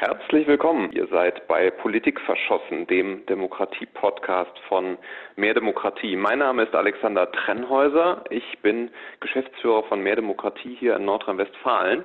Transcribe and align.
Herzlich 0.00 0.46
willkommen. 0.46 0.92
Ihr 0.92 1.08
seid 1.08 1.48
bei 1.48 1.72
Politik 1.72 2.20
verschossen, 2.20 2.86
dem 2.86 3.26
Demokratie-Podcast 3.26 4.56
von 4.68 4.96
Mehr 5.34 5.54
Demokratie. 5.54 6.14
Mein 6.14 6.38
Name 6.38 6.62
ist 6.62 6.72
Alexander 6.72 7.32
Trennhäuser. 7.32 8.22
Ich 8.30 8.60
bin 8.62 8.92
Geschäftsführer 9.18 9.82
von 9.88 10.00
Mehr 10.00 10.14
Demokratie 10.14 10.76
hier 10.78 10.94
in 10.94 11.04
Nordrhein-Westfalen 11.04 12.04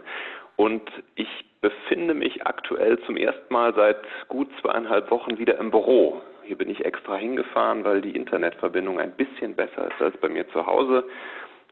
und 0.55 0.81
ich 1.13 1.29
befinde 1.61 2.15
mich 2.15 2.47
aktuell 2.47 2.97
zum 3.01 3.15
ersten 3.15 3.53
Mal 3.53 3.75
seit 3.75 3.99
gut 4.27 4.49
zweieinhalb 4.59 5.11
Wochen 5.11 5.37
wieder 5.37 5.59
im 5.59 5.69
Büro. 5.69 6.19
Hier 6.41 6.57
bin 6.57 6.71
ich 6.71 6.83
extra 6.83 7.17
hingefahren, 7.17 7.83
weil 7.83 8.01
die 8.01 8.15
Internetverbindung 8.15 8.99
ein 8.99 9.11
bisschen 9.11 9.55
besser 9.55 9.91
ist 9.91 10.01
als 10.01 10.17
bei 10.17 10.29
mir 10.29 10.49
zu 10.49 10.65
Hause 10.65 11.03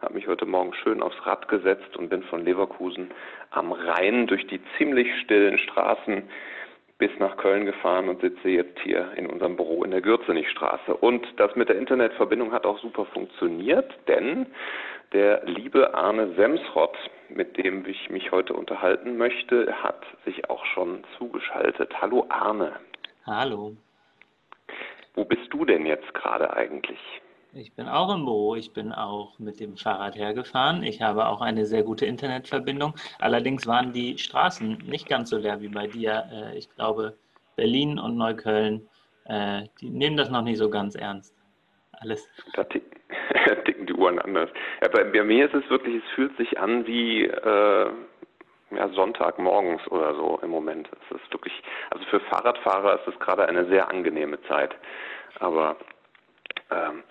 habe 0.02 0.16
mich 0.16 0.28
heute 0.28 0.46
Morgen 0.46 0.74
schön 0.74 1.02
aufs 1.02 1.26
Rad 1.26 1.48
gesetzt 1.48 1.96
und 1.96 2.10
bin 2.10 2.24
von 2.24 2.44
Leverkusen 2.44 3.12
am 3.52 3.72
Rhein 3.72 4.28
durch 4.28 4.48
die 4.48 4.60
ziemlich 4.78 5.08
stillen 5.22 5.58
Straßen 5.60 6.24
bis 6.98 7.12
nach 7.20 7.38
Köln 7.38 7.66
gefahren 7.66 8.10
und 8.10 8.22
sitze 8.22 8.50
jetzt 8.50 8.80
hier 8.80 9.12
in 9.16 9.28
unserem 9.28 9.56
Büro 9.56 9.84
in 9.84 9.92
der 9.92 10.02
Gürzenigstraße. 10.02 10.96
Und 10.96 11.26
das 11.38 11.56
mit 11.56 11.70
der 11.70 11.78
Internetverbindung 11.78 12.52
hat 12.52 12.66
auch 12.66 12.80
super 12.80 13.06
funktioniert, 13.06 13.92
denn 14.08 14.46
der 15.14 15.44
liebe 15.46 15.94
Arne 15.94 16.34
Semsrott, 16.36 16.98
mit 17.30 17.58
dem 17.58 17.86
ich 17.86 18.10
mich 18.10 18.32
heute 18.32 18.54
unterhalten 18.54 19.18
möchte, 19.18 19.74
hat 19.84 20.04
sich 20.26 20.50
auch 20.50 20.64
schon 20.66 21.04
zugeschaltet. 21.18 21.92
Hallo 22.02 22.26
Arne. 22.30 22.74
Hallo. 23.26 23.76
Wo 25.16 25.26
bist 25.26 25.52
du 25.52 25.66
denn 25.66 25.86
jetzt 25.86 26.14
gerade 26.14 26.54
eigentlich? 26.54 27.00
Ich 27.54 27.74
bin 27.74 27.90
auch 27.90 28.14
im 28.16 28.24
Büro. 28.24 28.56
Ich 28.56 28.72
bin 28.72 28.94
auch 28.94 29.38
mit 29.38 29.60
dem 29.60 29.76
Fahrrad 29.76 30.16
hergefahren. 30.16 30.84
Ich 30.84 31.02
habe 31.02 31.28
auch 31.28 31.42
eine 31.42 31.66
sehr 31.66 31.84
gute 31.84 32.06
Internetverbindung. 32.06 32.94
Allerdings 33.20 33.68
waren 33.68 33.92
die 33.92 34.18
Straßen 34.18 34.78
nicht 34.86 35.10
ganz 35.10 35.32
so 35.32 35.38
leer 35.38 35.60
wie 35.60 35.68
bei 35.68 35.88
dir. 35.88 36.24
Äh, 36.32 36.58
ich 36.58 36.74
glaube, 36.76 37.18
Berlin 37.58 38.00
und 38.00 38.16
Neukölln, 38.16 38.88
äh, 39.26 39.64
die 39.82 39.90
nehmen 39.90 40.16
das 40.16 40.30
noch 40.30 40.44
nicht 40.44 40.60
so 40.60 40.70
ganz 40.70 40.96
ernst. 40.96 41.36
Alles. 42.00 42.28
Da 42.54 42.64
ticken 43.66 43.86
die 43.86 43.94
Uhren 43.94 44.20
anders. 44.20 44.50
Ja, 44.82 44.88
bei, 44.88 45.04
mir 45.04 45.46
ist 45.46 45.54
es 45.54 45.70
wirklich, 45.70 46.02
es 46.04 46.10
fühlt 46.16 46.36
sich 46.38 46.58
an 46.58 46.88
wie 46.88 47.26
äh, 47.26 47.92
ja, 48.72 48.90
Sonntagmorgens 48.94 49.86
oder 49.90 50.16
so 50.16 50.40
im 50.42 50.52
Moment. 50.52 50.90
Es 50.94 51.18
ist 51.22 51.34
wirklich, 51.34 51.54
also 51.90 52.06
für 52.06 52.22
Fahrradfahrer 52.22 53.02
ist 53.02 53.08
es 53.14 53.20
gerade 53.20 53.46
eine 53.46 53.66
sehr 53.66 53.90
angenehme 53.90 54.42
Zeit. 54.44 54.74
Aber 55.40 55.76
ähm, 56.72 57.04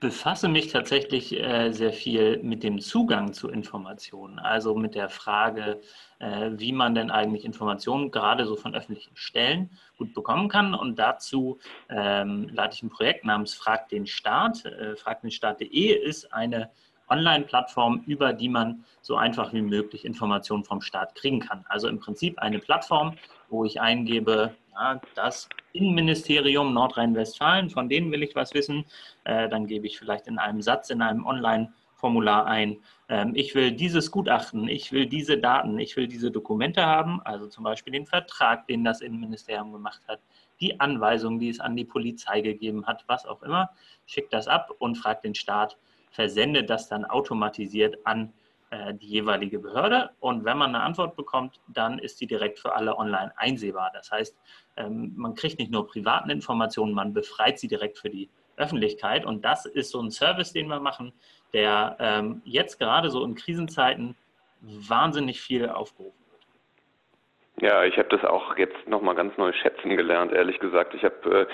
befasse 0.00 0.48
mich 0.48 0.68
tatsächlich 0.68 1.38
äh, 1.38 1.72
sehr 1.72 1.92
viel 1.92 2.42
mit 2.42 2.62
dem 2.62 2.80
Zugang 2.80 3.34
zu 3.34 3.50
Informationen, 3.50 4.38
also 4.38 4.74
mit 4.74 4.94
der 4.94 5.10
Frage, 5.10 5.80
äh, 6.18 6.50
wie 6.54 6.72
man 6.72 6.94
denn 6.94 7.10
eigentlich 7.10 7.44
Informationen 7.44 8.10
gerade 8.10 8.46
so 8.46 8.56
von 8.56 8.74
öffentlichen 8.74 9.14
Stellen 9.14 9.70
gut 9.98 10.14
bekommen 10.14 10.48
kann. 10.48 10.74
Und 10.74 10.98
dazu 10.98 11.58
ähm, 11.90 12.48
leite 12.50 12.76
ich 12.76 12.82
ein 12.82 12.88
Projekt 12.88 13.26
namens 13.26 13.54
Frag 13.54 13.90
den 13.90 14.06
Staat. 14.06 14.64
Äh, 14.64 14.96
fragdenstaat.de 14.96 15.92
ist 15.92 16.32
eine 16.32 16.70
Online-Plattform, 17.10 18.04
über 18.06 18.32
die 18.32 18.48
man 18.48 18.84
so 19.02 19.16
einfach 19.16 19.52
wie 19.52 19.62
möglich 19.62 20.04
Informationen 20.04 20.64
vom 20.64 20.80
Staat 20.80 21.14
kriegen 21.14 21.40
kann. 21.40 21.64
Also 21.68 21.88
im 21.88 21.98
Prinzip 21.98 22.38
eine 22.38 22.58
Plattform, 22.58 23.16
wo 23.48 23.64
ich 23.64 23.80
eingebe, 23.80 24.54
ja, 24.72 25.00
das 25.14 25.48
Innenministerium 25.72 26.72
Nordrhein-Westfalen, 26.72 27.70
von 27.70 27.88
denen 27.88 28.10
will 28.12 28.22
ich 28.22 28.34
was 28.34 28.54
wissen. 28.54 28.84
Äh, 29.24 29.48
dann 29.48 29.66
gebe 29.66 29.86
ich 29.86 29.98
vielleicht 29.98 30.26
in 30.26 30.38
einem 30.38 30.62
Satz 30.62 30.90
in 30.90 31.02
einem 31.02 31.26
Online-Formular 31.26 32.46
ein, 32.46 32.78
ähm, 33.08 33.32
ich 33.34 33.54
will 33.54 33.72
dieses 33.72 34.10
Gutachten, 34.10 34.68
ich 34.68 34.92
will 34.92 35.06
diese 35.06 35.38
Daten, 35.38 35.78
ich 35.78 35.96
will 35.96 36.06
diese 36.06 36.30
Dokumente 36.30 36.86
haben, 36.86 37.20
also 37.22 37.46
zum 37.46 37.64
Beispiel 37.64 37.92
den 37.92 38.06
Vertrag, 38.06 38.66
den 38.68 38.84
das 38.84 39.00
Innenministerium 39.00 39.72
gemacht 39.72 40.00
hat, 40.08 40.20
die 40.60 40.78
Anweisung, 40.78 41.38
die 41.38 41.48
es 41.48 41.60
an 41.60 41.74
die 41.74 41.84
Polizei 41.84 42.40
gegeben 42.40 42.86
hat, 42.86 43.04
was 43.06 43.26
auch 43.26 43.42
immer, 43.42 43.70
schickt 44.06 44.32
das 44.32 44.46
ab 44.46 44.70
und 44.78 44.96
fragt 44.96 45.24
den 45.24 45.34
Staat, 45.34 45.76
versendet 46.10 46.70
das 46.70 46.88
dann 46.88 47.04
automatisiert 47.04 47.98
an 48.04 48.32
äh, 48.70 48.94
die 48.94 49.08
jeweilige 49.08 49.58
Behörde. 49.58 50.10
Und 50.20 50.44
wenn 50.44 50.58
man 50.58 50.74
eine 50.74 50.84
Antwort 50.84 51.16
bekommt, 51.16 51.60
dann 51.68 51.98
ist 51.98 52.20
die 52.20 52.26
direkt 52.26 52.58
für 52.58 52.74
alle 52.74 52.96
online 52.96 53.32
einsehbar. 53.36 53.90
Das 53.92 54.10
heißt, 54.10 54.38
ähm, 54.76 55.12
man 55.16 55.34
kriegt 55.34 55.58
nicht 55.58 55.72
nur 55.72 55.88
privaten 55.88 56.30
Informationen, 56.30 56.94
man 56.94 57.12
befreit 57.12 57.58
sie 57.58 57.68
direkt 57.68 57.98
für 57.98 58.10
die 58.10 58.28
Öffentlichkeit. 58.56 59.24
Und 59.24 59.44
das 59.44 59.66
ist 59.66 59.90
so 59.90 60.00
ein 60.00 60.10
Service, 60.10 60.52
den 60.52 60.68
wir 60.68 60.78
machen, 60.78 61.12
der 61.52 61.96
ähm, 61.98 62.42
jetzt 62.44 62.78
gerade 62.78 63.10
so 63.10 63.24
in 63.24 63.34
Krisenzeiten 63.34 64.14
wahnsinnig 64.60 65.40
viel 65.40 65.68
aufgerufen 65.68 66.20
wird. 66.30 67.70
Ja, 67.72 67.84
ich 67.84 67.96
habe 67.98 68.08
das 68.08 68.24
auch 68.24 68.56
jetzt 68.56 68.86
nochmal 68.86 69.14
ganz 69.14 69.36
neu 69.36 69.52
schätzen 69.52 69.96
gelernt, 69.96 70.32
ehrlich 70.32 70.60
gesagt. 70.60 70.94
Ich 70.94 71.02
habe 71.02 71.40
äh, 71.40 71.46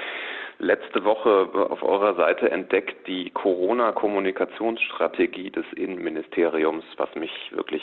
letzte 0.59 1.05
Woche 1.05 1.49
auf 1.71 1.83
eurer 1.83 2.15
Seite 2.15 2.51
entdeckt 2.51 3.07
die 3.07 3.31
Corona-Kommunikationsstrategie 3.31 5.51
des 5.51 5.67
Innenministeriums, 5.75 6.85
was 6.97 7.15
mich 7.15 7.31
wirklich 7.53 7.83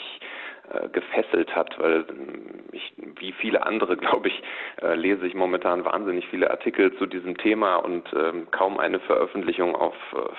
äh, 0.72 0.88
gefesselt 0.88 1.54
hat, 1.54 1.78
weil 1.78 2.06
ähm, 2.08 2.64
ich, 2.72 2.94
wie 3.16 3.32
viele 3.32 3.66
andere, 3.66 3.96
glaube 3.98 4.28
ich, 4.28 4.42
äh, 4.82 4.94
lese 4.94 5.26
ich 5.26 5.34
momentan 5.34 5.84
wahnsinnig 5.84 6.26
viele 6.28 6.50
Artikel 6.50 6.96
zu 6.96 7.04
diesem 7.06 7.36
Thema 7.36 7.76
und 7.76 8.10
ähm, 8.14 8.50
kaum 8.50 8.78
eine 8.78 8.98
Veröffentlichung 9.00 9.76
auf 9.76 9.94
äh, 10.14 10.30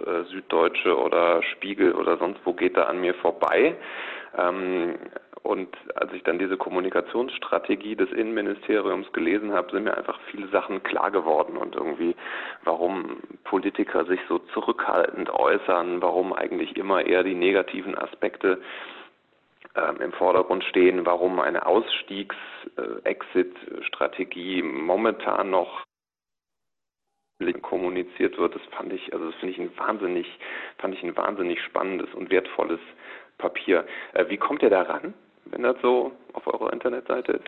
äh, 0.00 0.24
Süddeutsche 0.24 0.96
oder 0.96 1.42
Spiegel 1.42 1.92
oder 1.92 2.16
sonst 2.18 2.40
wo 2.44 2.52
geht 2.52 2.76
da 2.76 2.84
an 2.84 3.00
mir 3.00 3.14
vorbei. 3.14 3.74
Ähm, 4.36 4.96
und 5.42 5.74
als 5.94 6.12
ich 6.12 6.22
dann 6.24 6.38
diese 6.38 6.58
Kommunikationsstrategie 6.58 7.96
des 7.96 8.12
Innenministeriums 8.12 9.10
gelesen 9.12 9.52
habe, 9.52 9.70
sind 9.70 9.84
mir 9.84 9.96
einfach 9.96 10.20
viele 10.30 10.48
Sachen 10.48 10.82
klar 10.82 11.10
geworden 11.10 11.56
und 11.56 11.74
irgendwie, 11.74 12.14
warum 12.64 13.22
Politiker 13.44 14.04
sich 14.04 14.20
so 14.28 14.40
zurückhaltend 14.52 15.30
äußern, 15.30 16.02
warum 16.02 16.34
eigentlich 16.34 16.76
immer 16.76 17.06
eher 17.06 17.22
die 17.22 17.34
negativen 17.34 17.96
Aspekte 17.96 18.60
ähm, 19.74 20.02
im 20.02 20.12
Vordergrund 20.12 20.64
stehen, 20.64 21.06
warum 21.06 21.40
eine 21.40 21.64
Ausstiegs-Exit-Strategie 21.66 24.62
momentan 24.62 25.48
noch 25.50 25.84
kommuniziert 27.62 28.36
wird, 28.36 28.54
das 28.54 28.62
fand 28.72 28.92
ich, 28.92 29.12
also 29.12 29.26
das 29.26 29.34
finde 29.36 29.54
ich 29.54 29.60
ein 29.60 29.78
wahnsinnig, 29.78 30.26
fand 30.78 30.94
ich 30.94 31.02
ein 31.04 31.16
wahnsinnig 31.16 31.62
spannendes 31.62 32.12
und 32.14 32.30
wertvolles 32.30 32.80
Papier. 33.38 33.86
Äh, 34.14 34.28
wie 34.28 34.36
kommt 34.36 34.62
ihr 34.62 34.70
da 34.70 34.82
ran? 34.82 35.14
wenn 35.50 35.62
das 35.62 35.76
so 35.82 36.12
auf 36.32 36.46
eurer 36.46 36.72
Internetseite 36.72 37.32
ist? 37.32 37.44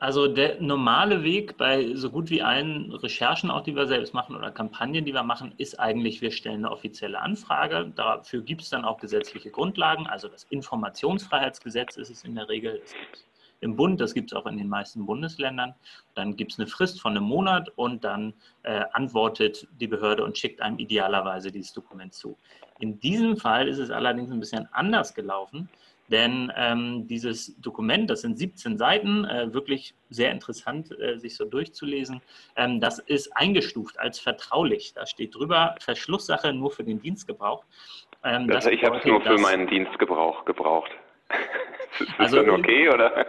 Also 0.00 0.26
der 0.26 0.60
normale 0.60 1.22
Weg 1.22 1.56
bei 1.56 1.94
so 1.94 2.10
gut 2.10 2.28
wie 2.28 2.42
allen 2.42 2.90
Recherchen, 2.90 3.52
auch 3.52 3.62
die 3.62 3.76
wir 3.76 3.86
selbst 3.86 4.12
machen 4.14 4.34
oder 4.34 4.50
Kampagnen, 4.50 5.04
die 5.04 5.14
wir 5.14 5.22
machen, 5.22 5.54
ist 5.58 5.78
eigentlich, 5.78 6.20
wir 6.20 6.32
stellen 6.32 6.64
eine 6.64 6.72
offizielle 6.72 7.20
Anfrage. 7.20 7.92
Dafür 7.94 8.42
gibt 8.42 8.62
es 8.62 8.70
dann 8.70 8.84
auch 8.84 8.98
gesetzliche 8.98 9.50
Grundlagen. 9.50 10.08
Also 10.08 10.26
das 10.26 10.42
Informationsfreiheitsgesetz 10.44 11.96
ist 11.96 12.10
es 12.10 12.24
in 12.24 12.34
der 12.34 12.48
Regel. 12.48 12.80
Es 12.82 12.94
gibt 12.94 13.24
im 13.62 13.76
Bund, 13.76 14.00
das 14.00 14.12
gibt 14.12 14.32
es 14.32 14.36
auch 14.36 14.46
in 14.46 14.58
den 14.58 14.68
meisten 14.68 15.06
Bundesländern. 15.06 15.74
Dann 16.14 16.36
gibt 16.36 16.52
es 16.52 16.58
eine 16.58 16.68
Frist 16.68 17.00
von 17.00 17.16
einem 17.16 17.24
Monat 17.24 17.70
und 17.76 18.04
dann 18.04 18.34
äh, 18.64 18.82
antwortet 18.92 19.66
die 19.80 19.86
Behörde 19.86 20.24
und 20.24 20.36
schickt 20.36 20.60
einem 20.60 20.78
idealerweise 20.78 21.50
dieses 21.50 21.72
Dokument 21.72 22.12
zu. 22.12 22.36
In 22.80 22.98
diesem 22.98 23.36
Fall 23.36 23.68
ist 23.68 23.78
es 23.78 23.90
allerdings 23.90 24.30
ein 24.30 24.40
bisschen 24.40 24.68
anders 24.72 25.14
gelaufen 25.14 25.68
Denn 26.08 26.52
ähm, 26.56 27.06
dieses 27.06 27.58
Dokument, 27.60 28.10
das 28.10 28.22
sind 28.22 28.36
17 28.36 28.76
Seiten, 28.76 29.24
äh, 29.24 29.54
wirklich 29.54 29.94
sehr 30.10 30.32
interessant, 30.32 30.90
äh, 31.00 31.16
sich 31.18 31.36
so 31.36 31.44
durchzulesen, 31.44 32.20
ähm, 32.56 32.80
das 32.80 32.98
ist 32.98 33.34
eingestuft 33.36 33.98
als 33.98 34.18
vertraulich. 34.18 34.92
Da 34.94 35.06
steht 35.06 35.34
drüber 35.34 35.76
Verschlusssache 35.80 36.52
nur 36.52 36.70
für 36.72 36.84
den 36.84 37.00
Dienstgebrauch. 37.00 37.64
Ähm, 38.24 38.48
das, 38.48 38.66
ich 38.66 38.84
habe 38.84 38.98
es 38.98 39.04
nur 39.04 39.22
für 39.22 39.38
meinen 39.38 39.68
Dienstgebrauch 39.68 40.44
gebraucht. 40.44 40.90
ist 42.00 42.08
das 42.10 42.18
also, 42.18 42.42
dann 42.42 42.50
okay, 42.50 42.88
oder? 42.88 43.24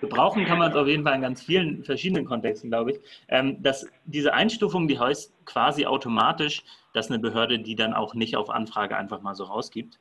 Gebrauchen 0.00 0.44
kann 0.44 0.58
man 0.58 0.70
es 0.70 0.76
auf 0.76 0.86
jeden 0.86 1.04
Fall 1.04 1.14
in 1.16 1.22
ganz 1.22 1.42
vielen 1.42 1.84
verschiedenen 1.84 2.24
Kontexten, 2.24 2.70
glaube 2.70 2.92
ich. 2.92 3.00
Ähm, 3.28 3.62
dass 3.62 3.86
diese 4.04 4.32
Einstufung, 4.32 4.88
die 4.88 4.98
heißt 4.98 5.32
quasi 5.44 5.86
automatisch, 5.86 6.62
dass 6.92 7.08
eine 7.10 7.18
Behörde 7.18 7.58
die 7.58 7.74
dann 7.74 7.94
auch 7.94 8.14
nicht 8.14 8.36
auf 8.36 8.50
Anfrage 8.50 8.96
einfach 8.96 9.22
mal 9.22 9.34
so 9.34 9.44
rausgibt. 9.44 9.98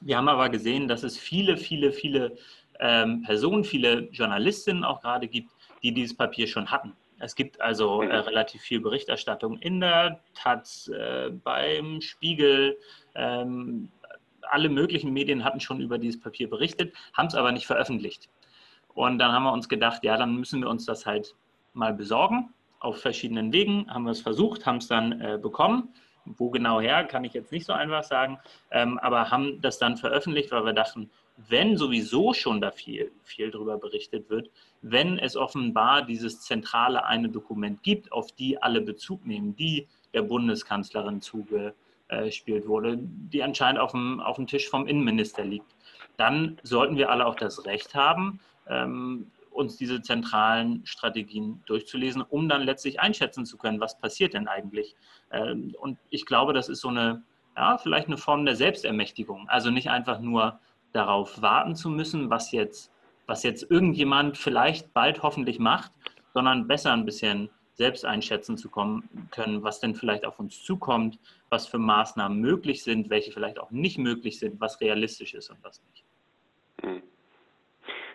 Wir 0.00 0.16
haben 0.16 0.28
aber 0.28 0.48
gesehen, 0.48 0.88
dass 0.88 1.02
es 1.02 1.18
viele, 1.18 1.56
viele, 1.56 1.92
viele 1.92 2.36
ähm, 2.80 3.22
Personen, 3.22 3.64
viele 3.64 4.08
Journalistinnen 4.10 4.84
auch 4.84 5.00
gerade 5.00 5.28
gibt, 5.28 5.50
die 5.82 5.92
dieses 5.92 6.16
Papier 6.16 6.46
schon 6.46 6.70
hatten. 6.70 6.94
Es 7.20 7.34
gibt 7.34 7.60
also 7.60 8.02
äh, 8.02 8.06
mhm. 8.06 8.12
relativ 8.12 8.62
viel 8.62 8.80
Berichterstattung 8.80 9.58
in 9.58 9.80
der 9.80 10.20
Taz, 10.34 10.88
äh, 10.88 11.30
beim 11.30 12.00
Spiegel. 12.00 12.78
Ähm, 13.14 13.90
alle 14.42 14.68
möglichen 14.68 15.12
Medien 15.12 15.44
hatten 15.44 15.60
schon 15.60 15.80
über 15.80 15.98
dieses 15.98 16.20
Papier 16.20 16.48
berichtet, 16.48 16.94
haben 17.12 17.26
es 17.26 17.34
aber 17.34 17.52
nicht 17.52 17.66
veröffentlicht. 17.66 18.28
Und 18.98 19.18
dann 19.18 19.32
haben 19.32 19.44
wir 19.44 19.52
uns 19.52 19.68
gedacht, 19.68 20.02
ja, 20.02 20.16
dann 20.16 20.34
müssen 20.36 20.60
wir 20.60 20.68
uns 20.68 20.84
das 20.84 21.06
halt 21.06 21.36
mal 21.72 21.94
besorgen. 21.94 22.52
Auf 22.80 23.00
verschiedenen 23.00 23.52
Wegen 23.52 23.88
haben 23.88 24.04
wir 24.04 24.10
es 24.10 24.20
versucht, 24.20 24.66
haben 24.66 24.78
es 24.78 24.88
dann 24.88 25.20
äh, 25.20 25.38
bekommen 25.40 25.94
wo 26.36 26.50
genau 26.50 26.80
her, 26.80 27.04
kann 27.04 27.24
ich 27.24 27.32
jetzt 27.32 27.52
nicht 27.52 27.64
so 27.64 27.72
einfach 27.72 28.04
sagen, 28.04 28.38
ähm, 28.70 28.98
aber 28.98 29.30
haben 29.30 29.60
das 29.62 29.78
dann 29.78 29.96
veröffentlicht, 29.96 30.50
weil 30.52 30.64
wir 30.64 30.72
dachten, 30.72 31.10
wenn 31.48 31.76
sowieso 31.76 32.34
schon 32.34 32.60
da 32.60 32.70
viel, 32.70 33.12
viel 33.22 33.50
drüber 33.50 33.78
berichtet 33.78 34.28
wird, 34.28 34.50
wenn 34.82 35.18
es 35.18 35.36
offenbar 35.36 36.02
dieses 36.02 36.40
zentrale 36.40 37.04
eine 37.04 37.28
Dokument 37.28 37.82
gibt, 37.82 38.12
auf 38.12 38.32
die 38.32 38.60
alle 38.60 38.80
Bezug 38.80 39.24
nehmen, 39.24 39.54
die 39.56 39.86
der 40.12 40.22
Bundeskanzlerin 40.22 41.22
zugespielt 41.22 42.66
wurde, 42.66 42.98
die 42.98 43.42
anscheinend 43.42 43.80
auf 43.80 43.92
dem, 43.92 44.20
auf 44.20 44.36
dem 44.36 44.46
Tisch 44.46 44.68
vom 44.68 44.86
Innenminister 44.86 45.44
liegt, 45.44 45.74
dann 46.16 46.58
sollten 46.64 46.96
wir 46.96 47.10
alle 47.10 47.26
auch 47.26 47.36
das 47.36 47.64
Recht 47.64 47.94
haben, 47.94 48.40
ähm, 48.68 49.30
uns 49.50 49.76
diese 49.76 50.00
zentralen 50.02 50.86
Strategien 50.86 51.62
durchzulesen, 51.66 52.22
um 52.22 52.48
dann 52.48 52.62
letztlich 52.62 53.00
einschätzen 53.00 53.44
zu 53.44 53.58
können, 53.58 53.80
was 53.80 53.98
passiert 53.98 54.34
denn 54.34 54.48
eigentlich. 54.48 54.94
Ähm, 55.32 55.74
und 55.80 55.98
ich 56.10 56.26
glaube, 56.26 56.52
das 56.52 56.68
ist 56.68 56.80
so 56.80 56.88
eine, 56.88 57.22
ja, 57.56 57.76
vielleicht 57.78 58.06
eine 58.06 58.18
Form 58.18 58.44
der 58.44 58.56
Selbstermächtigung. 58.56 59.48
Also 59.48 59.70
nicht 59.70 59.90
einfach 59.90 60.20
nur 60.20 60.60
darauf 60.92 61.42
warten 61.42 61.74
zu 61.74 61.90
müssen, 61.90 62.30
was 62.30 62.52
jetzt, 62.52 62.92
was 63.26 63.42
jetzt 63.42 63.68
irgendjemand 63.70 64.38
vielleicht 64.38 64.94
bald 64.94 65.22
hoffentlich 65.22 65.58
macht, 65.58 65.92
sondern 66.34 66.68
besser 66.68 66.92
ein 66.92 67.04
bisschen 67.04 67.50
selbst 67.74 68.04
einschätzen 68.04 68.56
zu 68.56 68.68
kommen, 68.68 69.08
können, 69.30 69.62
was 69.62 69.80
denn 69.80 69.94
vielleicht 69.94 70.24
auf 70.24 70.38
uns 70.40 70.62
zukommt, 70.62 71.18
was 71.48 71.66
für 71.66 71.78
Maßnahmen 71.78 72.40
möglich 72.40 72.82
sind, 72.82 73.08
welche 73.08 73.32
vielleicht 73.32 73.58
auch 73.60 73.70
nicht 73.70 73.98
möglich 73.98 74.38
sind, 74.38 74.60
was 74.60 74.80
realistisch 74.80 75.34
ist 75.34 75.50
und 75.50 75.58
was 75.62 75.80
nicht. 75.92 76.04
Hm. 76.82 77.02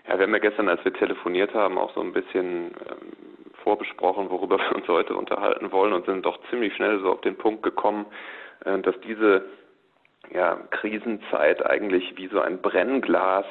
Ja, 0.08 0.18
wir 0.18 0.26
haben 0.26 0.34
ja 0.34 0.40
gestern, 0.40 0.68
als 0.68 0.84
wir 0.84 0.94
telefoniert 0.94 1.54
haben, 1.54 1.78
auch 1.78 1.94
so 1.94 2.02
ein 2.02 2.12
bisschen 2.12 2.72
ähm, 2.90 3.14
vorbesprochen, 3.64 4.30
worüber 4.30 4.58
wir 4.70 4.76
uns 4.76 4.88
heute 4.88 5.16
unterhalten 5.16 5.72
wollen 5.72 5.94
und 5.94 6.06
sind 6.06 6.26
doch 6.26 6.40
ziemlich 6.50 6.76
schnell 6.76 7.00
so 7.00 7.12
auf 7.12 7.22
den 7.22 7.38
Punkt 7.38 7.64
gekommen, 7.64 8.06
äh, 8.66 8.80
dass 8.80 9.00
diese 9.02 9.46
ja, 10.34 10.56
Krisenzeit 10.72 11.66
eigentlich 11.66 12.18
wie 12.18 12.28
so 12.28 12.42
ein 12.42 12.62
Brennglas 12.62 13.46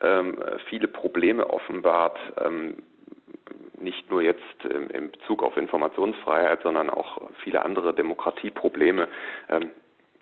ähm, 0.00 0.38
viele 0.68 0.88
Probleme 0.88 1.48
offenbart, 1.48 2.18
ähm, 2.44 2.76
nicht 3.80 4.10
nur 4.10 4.22
jetzt 4.22 4.42
ähm, 4.64 4.88
in 4.90 5.10
Bezug 5.10 5.42
auf 5.42 5.56
Informationsfreiheit, 5.56 6.62
sondern 6.62 6.90
auch 6.90 7.20
viele 7.42 7.64
andere 7.64 7.94
Demokratieprobleme. 7.94 9.08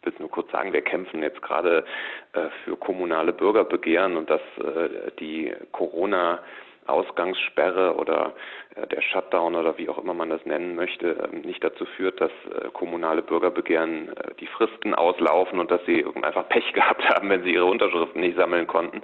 Will 0.06 0.14
nur 0.20 0.31
kurz 0.31 0.50
sagen, 0.53 0.73
wir 0.73 0.82
kämpfen 0.82 1.23
jetzt 1.23 1.43
gerade 1.43 1.85
äh, 2.32 2.49
für 2.64 2.76
kommunale 2.76 3.32
Bürgerbegehren 3.32 4.17
und 4.17 4.31
dass 4.31 4.41
äh, 4.58 5.11
die 5.19 5.53
Corona 5.73 6.41
Ausgangssperre 6.87 7.97
oder 7.97 8.35
äh, 8.76 8.87
der 8.87 9.03
Shutdown 9.03 9.56
oder 9.56 9.76
wie 9.79 9.88
auch 9.88 9.99
immer 9.99 10.14
man 10.14 10.31
das 10.31 10.44
nennen 10.47 10.76
möchte, 10.76 11.17
äh, 11.19 11.37
nicht 11.47 11.62
dazu 11.62 11.85
führt, 11.85 12.20
dass 12.20 12.31
äh, 12.31 12.69
kommunale 12.73 13.23
Bürgerbegehren 13.23 14.17
äh, 14.17 14.35
die 14.38 14.47
Fristen 14.47 14.94
auslaufen 14.94 15.58
und 15.58 15.70
dass 15.70 15.85
sie 15.87 16.05
einfach 16.23 16.49
Pech 16.49 16.73
gehabt 16.73 17.09
haben, 17.09 17.29
wenn 17.29 17.43
sie 17.43 17.55
ihre 17.55 17.67
Unterschriften 17.67 18.20
nicht 18.20 18.37
sammeln 18.37 18.67
konnten. 18.67 19.02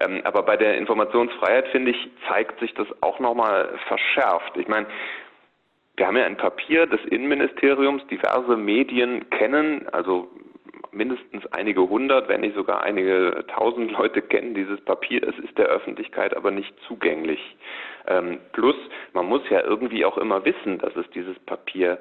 Ähm, 0.00 0.22
aber 0.24 0.42
bei 0.42 0.56
der 0.56 0.76
Informationsfreiheit, 0.76 1.68
finde 1.68 1.92
ich, 1.92 2.10
zeigt 2.28 2.58
sich 2.60 2.74
das 2.74 2.88
auch 3.00 3.20
nochmal 3.20 3.78
verschärft. 3.86 4.56
Ich 4.56 4.68
meine, 4.68 4.86
wir 5.96 6.06
haben 6.06 6.16
ja 6.16 6.24
ein 6.24 6.36
Papier 6.36 6.86
des 6.86 7.00
Innenministeriums, 7.06 8.06
diverse 8.06 8.56
Medien 8.56 9.28
kennen, 9.30 9.88
also 9.92 10.28
mindestens 10.92 11.46
einige 11.46 11.88
hundert, 11.88 12.28
wenn 12.28 12.42
nicht 12.42 12.54
sogar 12.54 12.82
einige 12.82 13.44
tausend 13.48 13.92
Leute 13.92 14.22
kennen 14.22 14.54
dieses 14.54 14.80
Papier. 14.82 15.22
Es 15.26 15.38
ist 15.38 15.56
der 15.56 15.66
Öffentlichkeit 15.66 16.36
aber 16.36 16.50
nicht 16.50 16.74
zugänglich. 16.86 17.40
Ähm, 18.06 18.38
plus, 18.52 18.76
man 19.12 19.26
muss 19.26 19.42
ja 19.48 19.62
irgendwie 19.62 20.04
auch 20.04 20.18
immer 20.18 20.44
wissen, 20.44 20.78
dass 20.78 20.94
es 20.96 21.08
dieses 21.10 21.38
Papier 21.40 21.98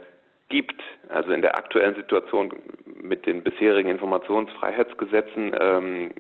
gibt. 0.50 0.82
Also 1.10 1.32
in 1.32 1.42
der 1.42 1.58
aktuellen 1.58 1.96
Situation 1.96 2.54
mit 3.02 3.26
den 3.26 3.44
bisherigen 3.44 3.90
Informationsfreiheitsgesetzen 3.90 5.56
ähm, 5.60 6.12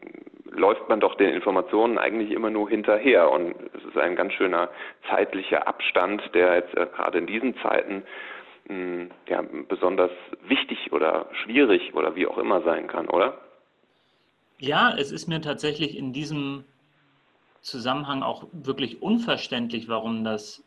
läuft 0.51 0.87
man 0.89 0.99
doch 0.99 1.15
den 1.15 1.33
Informationen 1.33 1.97
eigentlich 1.97 2.31
immer 2.31 2.49
nur 2.49 2.69
hinterher. 2.69 3.31
Und 3.31 3.55
es 3.73 3.83
ist 3.83 3.97
ein 3.97 4.15
ganz 4.15 4.33
schöner 4.33 4.69
zeitlicher 5.09 5.67
Abstand, 5.67 6.21
der 6.33 6.55
jetzt 6.55 6.75
äh, 6.75 6.87
gerade 6.87 7.17
in 7.17 7.27
diesen 7.27 7.55
Zeiten 7.57 8.03
hm, 8.67 9.11
ja, 9.27 9.43
besonders 9.67 10.11
wichtig 10.47 10.91
oder 10.91 11.27
schwierig 11.43 11.93
oder 11.93 12.15
wie 12.15 12.27
auch 12.27 12.37
immer 12.37 12.61
sein 12.61 12.87
kann, 12.87 13.07
oder? 13.07 13.37
Ja, 14.59 14.93
es 14.95 15.11
ist 15.11 15.27
mir 15.27 15.41
tatsächlich 15.41 15.97
in 15.97 16.13
diesem 16.13 16.65
Zusammenhang 17.61 18.21
auch 18.21 18.45
wirklich 18.51 19.01
unverständlich, 19.01 19.87
warum 19.87 20.23
das 20.23 20.63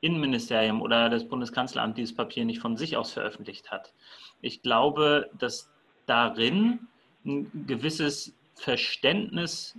Innenministerium 0.00 0.80
oder 0.82 1.08
das 1.08 1.28
Bundeskanzleramt 1.28 1.98
dieses 1.98 2.14
Papier 2.14 2.44
nicht 2.44 2.60
von 2.60 2.76
sich 2.76 2.96
aus 2.96 3.12
veröffentlicht 3.12 3.70
hat. 3.70 3.92
Ich 4.40 4.62
glaube, 4.62 5.28
dass 5.38 5.70
darin 6.06 6.88
ein 7.24 7.66
gewisses 7.66 8.37
Verständnis, 8.58 9.76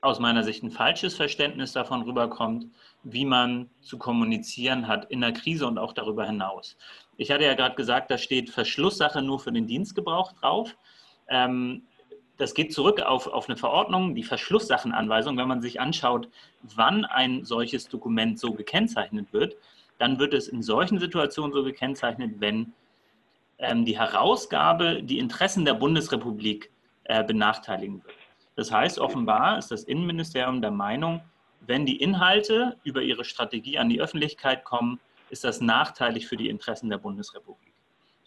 aus 0.00 0.20
meiner 0.20 0.44
Sicht 0.44 0.62
ein 0.62 0.70
falsches 0.70 1.16
Verständnis 1.16 1.72
davon 1.72 2.02
rüberkommt, 2.02 2.66
wie 3.02 3.24
man 3.24 3.70
zu 3.80 3.98
kommunizieren 3.98 4.86
hat 4.88 5.10
in 5.10 5.20
der 5.20 5.32
Krise 5.32 5.66
und 5.66 5.78
auch 5.78 5.92
darüber 5.92 6.26
hinaus. 6.26 6.76
Ich 7.16 7.30
hatte 7.30 7.44
ja 7.44 7.54
gerade 7.54 7.74
gesagt, 7.74 8.10
da 8.10 8.18
steht 8.18 8.50
Verschlusssache 8.50 9.22
nur 9.22 9.40
für 9.40 9.52
den 9.52 9.66
Dienstgebrauch 9.66 10.32
drauf. 10.32 10.76
Ähm, 11.28 11.82
das 12.36 12.52
geht 12.52 12.74
zurück 12.74 13.00
auf, 13.00 13.26
auf 13.26 13.48
eine 13.48 13.56
Verordnung, 13.56 14.14
die 14.14 14.22
Verschlusssachenanweisung. 14.22 15.38
Wenn 15.38 15.48
man 15.48 15.62
sich 15.62 15.80
anschaut, 15.80 16.28
wann 16.62 17.04
ein 17.04 17.44
solches 17.44 17.88
Dokument 17.88 18.38
so 18.38 18.52
gekennzeichnet 18.52 19.32
wird, 19.32 19.56
dann 19.98 20.18
wird 20.18 20.34
es 20.34 20.48
in 20.48 20.62
solchen 20.62 20.98
Situationen 20.98 21.52
so 21.52 21.64
gekennzeichnet, 21.64 22.34
wenn 22.38 22.74
ähm, 23.58 23.86
die 23.86 23.98
Herausgabe 23.98 25.02
die 25.02 25.18
Interessen 25.18 25.64
der 25.64 25.74
Bundesrepublik 25.74 26.70
äh, 27.08 27.24
benachteiligen 27.24 28.04
wird. 28.04 28.14
Das 28.54 28.72
heißt, 28.72 28.98
offenbar 28.98 29.58
ist 29.58 29.70
das 29.70 29.84
Innenministerium 29.84 30.62
der 30.62 30.70
Meinung, 30.70 31.22
wenn 31.60 31.84
die 31.84 31.96
Inhalte 31.96 32.76
über 32.84 33.02
ihre 33.02 33.24
Strategie 33.24 33.78
an 33.78 33.88
die 33.88 34.00
Öffentlichkeit 34.00 34.64
kommen, 34.64 35.00
ist 35.30 35.44
das 35.44 35.60
nachteilig 35.60 36.26
für 36.26 36.36
die 36.36 36.48
Interessen 36.48 36.88
der 36.88 36.98
Bundesrepublik. 36.98 37.74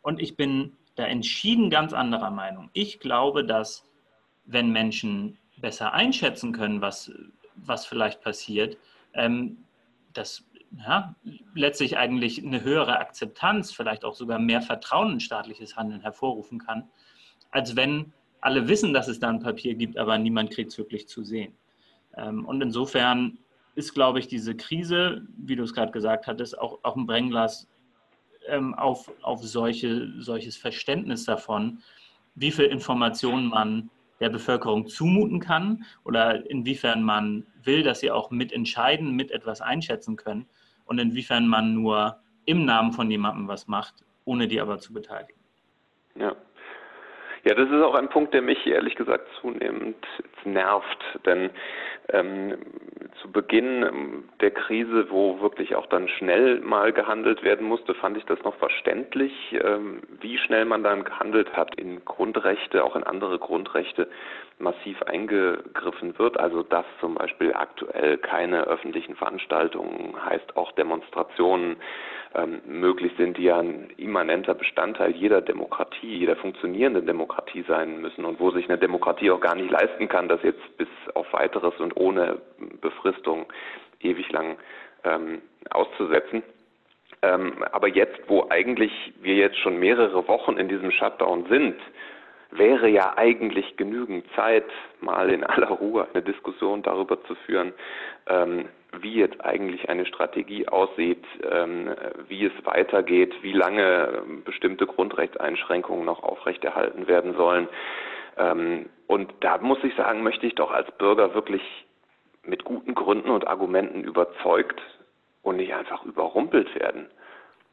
Und 0.02 0.20
ich 0.20 0.36
bin 0.36 0.76
da 0.96 1.06
entschieden 1.06 1.70
ganz 1.70 1.94
anderer 1.94 2.32
Meinung. 2.32 2.70
Ich 2.74 3.00
glaube, 3.00 3.46
dass 3.46 3.86
wenn 4.46 4.72
Menschen 4.72 5.38
besser 5.58 5.94
einschätzen 5.94 6.52
können, 6.52 6.82
was, 6.82 7.12
was 7.56 7.86
vielleicht 7.86 8.22
passiert, 8.22 8.78
ähm, 9.14 9.64
das 10.14 10.44
ja, 10.78 11.16
letztlich 11.56 11.98
eigentlich 11.98 12.44
eine 12.44 12.64
höhere 12.64 13.00
Akzeptanz, 13.00 13.72
vielleicht 13.72 14.06
auch 14.06 14.16
sogar 14.16 14.40
mehr 14.40 14.62
Vertrauen 14.62 15.14
in 15.14 15.20
staatliches 15.20 15.76
Handeln 15.76 16.02
hervorrufen 16.02 16.60
kann, 16.60 16.90
als 17.52 17.76
wenn 17.76 18.14
alle 18.42 18.68
wissen, 18.68 18.94
dass 18.94 19.08
es 19.08 19.20
da 19.20 19.30
ein 19.30 19.40
Papier 19.40 19.76
gibt, 19.76 19.98
aber 19.98 20.18
niemand 20.18 20.52
kriegt 20.52 20.72
es 20.72 20.78
wirklich 20.78 21.08
zu 21.08 21.24
sehen. 21.24 21.54
Ähm, 22.18 22.46
und 22.46 22.62
insofern 22.62 23.38
ist, 23.76 23.94
glaube 23.94 24.20
ich, 24.20 24.28
diese 24.28 24.56
Krise, 24.56 25.26
wie 25.38 25.56
du 25.56 25.64
es 25.64 25.74
gerade 25.74 25.92
gesagt 25.92 26.28
hattest, 26.28 26.58
auch, 26.58 26.80
auch 26.84 26.96
ein 26.96 27.06
Brennglas 27.06 27.68
ähm, 28.48 28.74
auf, 28.74 29.12
auf 29.22 29.44
solche, 29.44 30.12
solches 30.20 30.58
Verständnis 30.58 31.26
davon, 31.26 31.80
wie 32.36 32.52
viel 32.52 32.66
Informationen 32.66 33.50
man 33.50 33.90
der 34.20 34.30
Bevölkerung 34.30 34.88
zumuten 34.88 35.40
kann 35.40 35.86
oder 36.04 36.50
inwiefern 36.50 37.04
man 37.04 37.46
will, 37.64 37.84
dass 37.84 38.02
sie 38.02 38.12
auch 38.12 38.32
mitentscheiden, 38.32 39.16
mit 39.16 39.32
etwas 39.32 39.62
einschätzen 39.62 40.16
können 40.16 40.46
und 40.86 41.00
inwiefern 41.00 41.48
man 41.48 41.74
nur 41.74 42.20
im 42.46 42.66
Namen 42.66 42.92
von 42.92 43.10
jemandem 43.10 43.48
was 43.48 43.68
macht, 43.68 44.04
ohne 44.26 44.48
die 44.48 44.60
aber 44.60 44.80
zu 44.80 44.94
beteiligen. 44.94 45.40
Ja. 46.16 46.36
Ja, 47.50 47.56
das 47.56 47.68
ist 47.68 47.82
auch 47.82 47.96
ein 47.96 48.10
Punkt, 48.10 48.36
der 48.36 48.44
mich 48.44 48.68
ehrlich 48.68 48.94
gesagt 48.94 49.28
zunehmend 49.42 50.06
nervt, 50.46 51.04
denn 51.26 51.50
ähm, 52.10 52.60
zu 53.20 53.32
Beginn 53.32 54.24
der 54.40 54.52
Krise, 54.52 55.10
wo 55.10 55.42
wirklich 55.42 55.74
auch 55.76 55.88
dann 55.88 56.08
schnell 56.10 56.60
mal 56.60 56.94
gehandelt 56.94 57.42
werden 57.42 57.66
musste, 57.66 57.96
fand 57.96 58.18
ich 58.18 58.26
das 58.26 58.38
noch 58.44 58.54
verständlich, 58.58 59.34
ähm, 59.64 60.02
wie 60.22 60.38
schnell 60.38 60.66
man 60.66 60.84
dann 60.84 61.04
gehandelt 61.04 61.58
hat, 61.58 61.74
in 61.74 62.06
Grundrechte, 62.06 62.84
auch 62.84 62.96
in 62.96 63.04
andere 63.04 63.40
Grundrechte 63.40 64.10
massiv 64.60 65.02
eingegriffen 65.04 66.18
wird. 66.20 66.40
Also 66.40 66.64
dass 66.64 66.86
zum 67.00 67.16
Beispiel 67.16 67.54
aktuell 67.54 68.18
keine 68.18 68.64
öffentlichen 68.64 69.16
Veranstaltungen, 69.16 70.14
heißt 70.24 70.58
auch 70.58 70.72
Demonstrationen 70.74 71.78
ähm, 72.36 72.62
möglich 72.66 73.14
sind, 73.18 73.38
die 73.38 73.44
ja 73.44 73.60
ein 73.60 73.90
immanenter 73.98 74.54
Bestandteil 74.54 75.16
jeder 75.16 75.42
Demokratie, 75.42 76.18
jeder 76.18 76.36
funktionierenden 76.36 77.06
Demokratie 77.06 77.64
sein 77.68 78.02
müssen 78.02 78.26
und 78.26 78.40
wo 78.40 78.52
sich 78.52 78.70
eine 78.70 78.78
Demokratie 78.78 79.32
auch 79.32 79.42
gar 79.42 79.56
nicht 79.56 79.72
leisten 79.72 80.08
kann, 80.08 80.28
das 80.28 80.44
jetzt 80.44 80.78
bis 80.78 80.90
auf 81.16 81.32
weiteres 81.34 81.74
und 81.80 81.98
ohne 81.98 82.40
Befristung 82.82 83.48
ewig 84.02 84.32
lang 84.32 84.58
ähm, 85.04 85.42
auszusetzen. 85.72 86.44
Ähm, 87.22 87.64
aber 87.72 87.88
jetzt, 87.88 88.20
wo 88.28 88.48
eigentlich 88.50 88.92
wir 89.22 89.36
jetzt 89.36 89.58
schon 89.58 89.78
mehrere 89.78 90.28
Wochen 90.28 90.58
in 90.58 90.70
diesem 90.70 90.92
Shutdown 90.92 91.46
sind, 91.50 91.76
wäre 92.52 92.90
ja 92.90 93.14
eigentlich 93.16 93.78
genügend 93.78 94.26
Zeit, 94.36 94.66
mal 95.02 95.30
in 95.30 95.44
aller 95.44 95.70
Ruhe 95.70 96.08
eine 96.14 96.24
Diskussion 96.24 96.82
darüber 96.82 97.24
zu 97.26 97.36
führen, 97.46 97.74
ähm, 98.28 98.66
wie 99.00 99.16
jetzt 99.16 99.44
eigentlich 99.46 99.88
eine 99.90 100.06
Strategie 100.06 100.68
aussieht, 100.68 101.24
ähm, 101.50 101.94
wie 102.28 102.46
es 102.46 102.66
weitergeht, 102.66 103.34
wie 103.42 103.54
lange 103.54 104.24
bestimmte 104.46 104.88
Grundrechtseinschränkungen 104.88 106.06
noch 106.06 106.24
aufrechterhalten 106.24 107.08
werden 107.08 107.36
sollen. 107.36 107.68
Ähm, 108.38 108.90
und 109.08 109.32
da 109.42 109.60
muss 109.60 109.84
ich 109.84 109.94
sagen, 109.96 110.24
möchte 110.24 110.48
ich 110.48 110.56
doch 110.56 110.72
als 110.72 110.90
Bürger 110.98 111.36
wirklich 111.36 111.62
mit 112.44 112.64
guten 112.64 112.96
Gründen 112.96 113.30
und 113.30 113.48
Argumenten 113.48 114.04
überzeugt 114.04 114.82
und 115.44 115.58
nicht 115.58 115.74
einfach 115.74 116.04
überrumpelt 116.04 116.74
werden. 116.80 117.10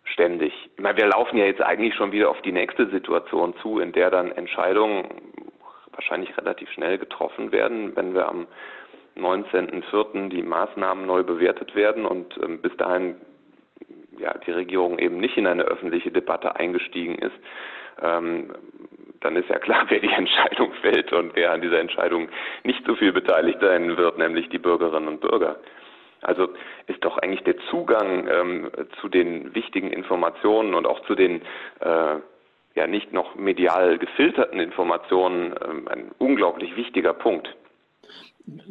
Ständig. 0.06 0.52
Meine, 0.78 0.96
wir 0.98 1.06
laufen 1.06 1.36
ja 1.36 1.44
jetzt 1.44 1.62
eigentlich 1.62 1.94
schon 1.94 2.12
wieder 2.12 2.30
auf 2.30 2.40
die 2.42 2.52
nächste 2.52 2.88
Situation 2.88 3.54
zu, 3.60 3.80
in 3.80 3.92
der 3.92 4.10
dann 4.10 4.32
Entscheidungen 4.32 5.08
wahrscheinlich 5.92 6.36
relativ 6.38 6.70
schnell 6.70 6.98
getroffen 6.98 7.52
werden, 7.52 7.96
wenn 7.96 8.14
wir 8.14 8.28
am 8.28 8.46
19.04. 9.16 10.28
die 10.28 10.42
Maßnahmen 10.42 11.06
neu 11.06 11.22
bewertet 11.22 11.74
werden 11.74 12.04
und 12.04 12.38
ähm, 12.42 12.60
bis 12.60 12.76
dahin 12.76 13.16
ja, 14.18 14.36
die 14.46 14.52
Regierung 14.52 14.98
eben 14.98 15.18
nicht 15.18 15.36
in 15.36 15.46
eine 15.46 15.64
öffentliche 15.64 16.10
Debatte 16.10 16.56
eingestiegen 16.56 17.16
ist, 17.16 17.36
ähm, 18.02 18.52
dann 19.20 19.36
ist 19.36 19.48
ja 19.48 19.58
klar, 19.58 19.86
wer 19.88 20.00
die 20.00 20.12
Entscheidung 20.12 20.72
fällt 20.82 21.12
und 21.12 21.34
wer 21.34 21.52
an 21.52 21.62
dieser 21.62 21.80
Entscheidung 21.80 22.28
nicht 22.64 22.84
so 22.86 22.94
viel 22.94 23.12
beteiligt 23.12 23.60
sein 23.60 23.96
wird, 23.96 24.18
nämlich 24.18 24.48
die 24.50 24.58
Bürgerinnen 24.58 25.08
und 25.08 25.20
Bürger. 25.20 25.56
Also 26.26 26.48
ist 26.88 27.04
doch 27.04 27.18
eigentlich 27.18 27.44
der 27.44 27.56
Zugang 27.70 28.26
ähm, 28.28 28.70
zu 29.00 29.08
den 29.08 29.54
wichtigen 29.54 29.92
Informationen 29.92 30.74
und 30.74 30.84
auch 30.84 31.00
zu 31.06 31.14
den 31.14 31.40
äh, 31.80 32.16
ja 32.74 32.86
nicht 32.88 33.12
noch 33.12 33.36
medial 33.36 33.98
gefilterten 33.98 34.58
Informationen 34.58 35.54
ähm, 35.64 35.88
ein 35.88 36.10
unglaublich 36.18 36.74
wichtiger 36.76 37.14
Punkt. 37.14 37.54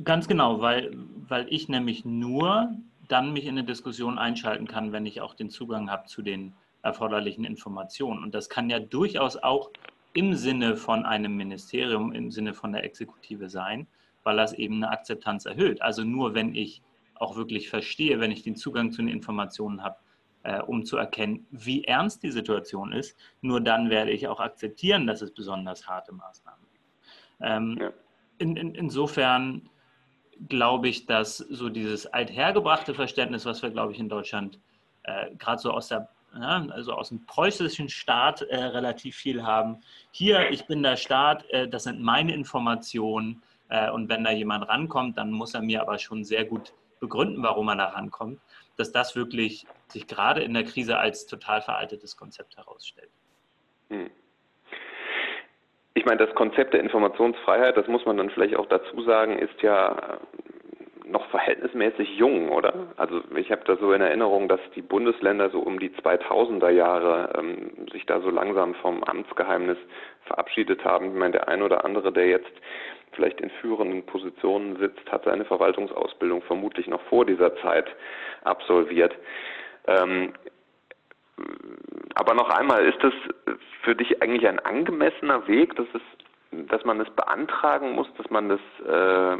Ganz 0.04 0.28
genau, 0.28 0.60
weil, 0.60 0.92
weil 1.28 1.48
ich 1.50 1.70
nämlich 1.70 2.04
nur 2.04 2.70
dann 3.08 3.32
mich 3.32 3.46
in 3.46 3.52
eine 3.52 3.64
Diskussion 3.64 4.18
einschalten 4.18 4.68
kann, 4.68 4.92
wenn 4.92 5.06
ich 5.06 5.22
auch 5.22 5.34
den 5.34 5.50
Zugang 5.50 5.90
habe 5.90 6.08
zu 6.08 6.22
den 6.22 6.54
erforderlichen 6.82 7.46
Informationen. 7.46 8.22
Und 8.22 8.36
das 8.36 8.50
kann 8.50 8.70
ja 8.70 8.80
durchaus 8.80 9.38
auch 9.38 9.72
im 10.14 10.34
Sinne 10.34 10.76
von 10.76 11.06
einem 11.06 11.38
Ministerium, 11.38 12.12
im 12.12 12.32
Sinne 12.32 12.54
von 12.54 12.74
der 12.74 12.84
Exekutive 12.84 13.50
sein, 13.50 13.88
weil 14.24 14.36
das 14.36 14.54
eben 14.54 14.76
eine 14.76 14.92
Akzeptanz 14.92 15.46
erhöht. 15.46 15.82
Also 15.82 16.04
nur 16.04 16.34
wenn 16.34 16.54
ich 16.54 16.82
auch 17.16 17.36
wirklich 17.36 17.70
verstehe, 17.70 18.20
wenn 18.20 18.32
ich 18.32 18.44
den 18.44 18.56
Zugang 18.56 18.92
zu 18.92 19.02
den 19.02 19.10
Informationen 19.10 19.84
habe, 19.84 19.98
äh, 20.44 20.62
um 20.62 20.86
zu 20.86 20.98
erkennen, 20.98 21.48
wie 21.52 21.84
ernst 21.84 22.24
die 22.24 22.32
Situation 22.32 22.92
ist, 22.92 23.18
nur 23.42 23.62
dann 23.62 23.90
werde 23.90 24.12
ich 24.12 24.28
auch 24.28 24.40
akzeptieren, 24.40 25.08
dass 25.08 25.22
es 25.22 25.32
besonders 25.32 25.88
harte 25.88 26.14
Maßnahmen 26.14 26.66
gibt. 26.72 26.86
Ähm, 27.42 27.78
ja 27.80 27.94
in, 28.38 28.56
in, 28.56 28.76
insofern 28.76 29.70
glaube 30.50 30.90
ich, 30.90 31.06
dass 31.06 31.38
so 31.38 31.70
dieses 31.70 32.08
althergebrachte 32.08 32.94
Verständnis, 32.94 33.46
was 33.46 33.62
wir, 33.62 33.70
glaube 33.70 33.94
ich, 33.94 34.00
in 34.00 34.10
Deutschland 34.10 34.60
äh, 35.04 35.34
gerade 35.38 35.62
so 35.62 35.72
aus 35.72 35.88
der 35.88 36.10
ja, 36.38 36.68
also 36.72 36.92
aus 36.92 37.10
dem 37.10 37.26
preußischen 37.26 37.88
Staat 37.88 38.42
äh, 38.42 38.58
relativ 38.58 39.16
viel 39.16 39.44
haben. 39.44 39.78
Hier, 40.12 40.50
ich 40.50 40.66
bin 40.66 40.84
der 40.84 40.98
Staat, 40.98 41.50
äh, 41.52 41.66
das 41.66 41.84
sind 41.84 42.02
meine 42.02 42.34
Informationen 42.34 43.42
äh, 43.70 43.90
und 43.90 44.10
wenn 44.10 44.26
da 44.26 44.32
jemand 44.32 44.68
rankommt, 44.68 45.18
dann 45.18 45.32
muss 45.32 45.54
er 45.54 45.62
mir 45.62 45.82
aber 45.82 45.98
schon 45.98 46.26
sehr 46.26 46.44
gut 46.44 46.74
begründen, 47.06 47.44
warum 47.44 47.70
er 47.70 47.76
da 47.76 47.86
rankommt, 47.86 48.40
dass 48.78 48.92
das 48.92 49.16
wirklich 49.16 49.66
sich 49.88 50.08
gerade 50.08 50.42
in 50.42 50.54
der 50.54 50.64
Krise 50.64 50.98
als 50.98 51.28
total 51.28 51.62
veraltetes 51.62 52.18
Konzept 52.18 52.58
herausstellt. 52.58 53.12
Hm. 53.90 54.10
Ich 55.94 56.06
meine, 56.06 56.18
das 56.18 56.36
Konzept 56.36 56.74
der 56.74 56.82
Informationsfreiheit, 56.82 57.78
das 57.78 57.88
muss 57.88 58.06
man 58.06 58.18
dann 58.18 58.30
vielleicht 58.30 58.58
auch 58.58 58.68
dazu 58.68 59.02
sagen, 59.04 59.40
ist 59.40 59.62
ja 59.62 59.92
äh, 59.94 61.08
noch 61.08 61.26
verhältnismäßig 61.30 62.18
jung, 62.18 62.50
oder? 62.50 62.74
Also 62.98 63.22
ich 63.38 63.50
habe 63.52 63.62
da 63.66 63.78
so 63.78 63.94
in 63.94 64.02
Erinnerung, 64.02 64.50
dass 64.50 64.60
die 64.76 64.82
Bundesländer 64.82 65.50
so 65.52 65.60
um 65.60 65.80
die 65.80 65.92
2000er 65.92 66.70
Jahre 66.70 67.34
ähm, 67.38 67.88
sich 67.94 68.06
da 68.06 68.20
so 68.20 68.30
langsam 68.30 68.76
vom 68.76 69.04
Amtsgeheimnis 69.04 69.78
verabschiedet 70.26 70.84
haben. 70.84 71.12
Ich 71.12 71.18
meine, 71.18 71.34
der 71.34 71.48
ein 71.48 71.62
oder 71.62 71.86
andere, 71.86 72.12
der 72.12 72.28
jetzt 72.28 72.52
vielleicht 73.16 73.42
in 73.42 73.50
führenden 73.62 74.06
Positionen 74.06 74.78
sitzt, 74.78 75.12
hat 75.12 75.26
seine 75.26 75.46
Verwaltungsausbildung 75.46 76.42
vermutlich 76.44 76.88
noch 76.88 77.02
vor 77.04 77.26
dieser 77.26 77.56
Zeit 77.58 77.88
absolviert. 78.44 79.16
Ähm, 79.88 80.34
aber 82.16 82.34
noch 82.34 82.50
einmal, 82.50 82.86
ist 82.86 83.02
das 83.02 83.14
für 83.82 83.96
dich 83.96 84.22
eigentlich 84.22 84.48
ein 84.48 84.60
angemessener 84.60 85.48
Weg, 85.48 85.76
dass, 85.76 85.88
es, 85.94 86.68
dass 86.70 86.86
man 86.86 87.00
es 87.02 87.10
beantragen 87.12 87.92
muss, 87.92 88.08
dass 88.18 88.30
man 88.30 88.50
das 88.50 88.60
äh, 88.88 89.38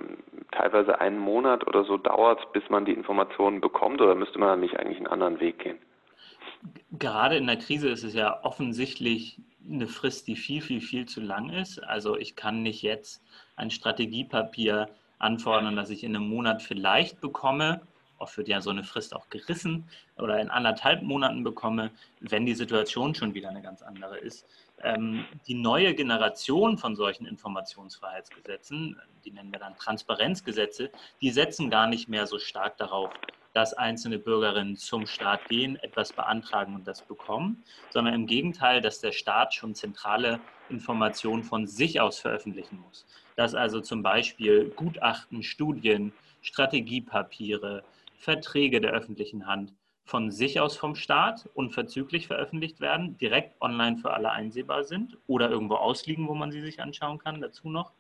teilweise 0.52 1.00
einen 1.00 1.20
Monat 1.20 1.66
oder 1.68 1.86
so 1.86 1.98
dauert, 1.98 2.52
bis 2.54 2.64
man 2.70 2.86
die 2.86 2.94
Informationen 2.94 3.62
bekommt, 3.62 4.02
oder 4.02 4.16
müsste 4.16 4.40
man 4.40 4.60
nicht 4.60 4.78
eigentlich 4.78 4.98
einen 4.98 5.08
anderen 5.08 5.40
Weg 5.40 5.60
gehen? 5.60 5.78
Gerade 6.92 7.38
in 7.38 7.48
der 7.48 7.58
Krise 7.58 7.90
ist 7.90 8.04
es 8.04 8.14
ja 8.14 8.40
offensichtlich 8.44 9.40
eine 9.70 9.88
Frist, 9.88 10.28
die 10.28 10.36
viel, 10.36 10.62
viel, 10.62 10.82
viel 10.82 11.06
zu 11.06 11.22
lang 11.22 11.50
ist. 11.50 11.80
Also 11.80 12.18
ich 12.18 12.36
kann 12.36 12.62
nicht 12.62 12.82
jetzt 12.82 13.24
ein 13.56 13.72
Strategiepapier 13.72 14.90
anfordern, 15.20 15.76
das 15.76 15.90
ich 15.90 16.04
in 16.04 16.16
einem 16.16 16.28
Monat 16.28 16.62
vielleicht 16.62 17.22
bekomme 17.22 17.82
oft 18.20 18.38
wird 18.38 18.48
ja 18.48 18.62
so 18.62 18.70
eine 18.70 18.84
Frist 18.84 19.16
auch 19.16 19.30
gerissen 19.30 19.88
oder 20.18 20.40
in 20.40 20.50
anderthalb 20.50 21.02
Monaten 21.04 21.44
bekomme, 21.44 21.92
wenn 22.20 22.46
die 22.46 22.56
Situation 22.56 23.16
schon 23.16 23.34
wieder 23.34 23.50
eine 23.50 23.62
ganz 23.62 23.82
andere 23.82 24.18
ist. 24.18 24.46
Ähm, 24.82 25.26
die 25.48 25.54
neue 25.54 25.94
Generation 25.94 26.78
von 26.78 26.96
solchen 26.96 27.26
Informationsfreiheitsgesetzen, 27.26 29.00
die 29.24 29.32
nennen 29.32 29.52
wir 29.52 29.60
dann 29.60 29.76
Transparenzgesetze, 29.76 30.92
die 31.22 31.32
setzen 31.32 31.70
gar 31.70 31.88
nicht 31.88 32.10
mehr 32.10 32.28
so 32.28 32.40
stark 32.40 32.78
darauf, 32.78 33.12
dass 33.56 33.74
einzelne 33.74 34.20
Bürgerinnen 34.20 34.76
zum 34.76 35.08
Staat 35.08 35.48
gehen, 35.48 35.78
etwas 35.78 36.12
beantragen 36.12 36.76
und 36.76 36.86
das 36.86 37.02
bekommen, 37.02 37.64
sondern 37.90 38.14
im 38.14 38.28
Gegenteil, 38.28 38.82
dass 38.82 39.00
der 39.00 39.14
Staat 39.14 39.54
schon 39.54 39.74
zentrale 39.74 40.42
Informationen 40.70 41.42
von 41.42 41.66
sich 41.66 42.02
aus 42.02 42.20
veröffentlichen 42.20 42.84
muss. 42.86 43.06
Dass 43.38 43.56
also 43.56 43.80
zum 43.80 44.04
Beispiel 44.04 44.74
Gutachten, 44.76 45.42
Studien, 45.42 46.12
Strategiepapiere, 46.42 47.86
Verträge 48.18 48.82
der 48.82 48.92
öffentlichen 48.92 49.48
Hand 49.48 49.74
von 50.04 50.32
sich 50.32 50.60
aus 50.60 50.76
vom 50.76 50.94
Staat 50.94 51.50
unverzüglich 51.54 52.28
veröffentlicht 52.28 52.82
werden, 52.82 53.18
direkt 53.18 53.62
online 53.62 53.96
für 53.96 54.12
alle 54.12 54.32
einsehbar 54.32 54.84
sind 54.84 55.18
oder 55.28 55.50
irgendwo 55.50 55.76
ausliegen, 55.76 56.28
wo 56.28 56.36
man 56.36 56.52
sie 56.52 56.62
sich 56.62 56.82
anschauen 56.82 57.20
kann, 57.20 57.40
dazu 57.40 57.70
noch. 57.70 57.94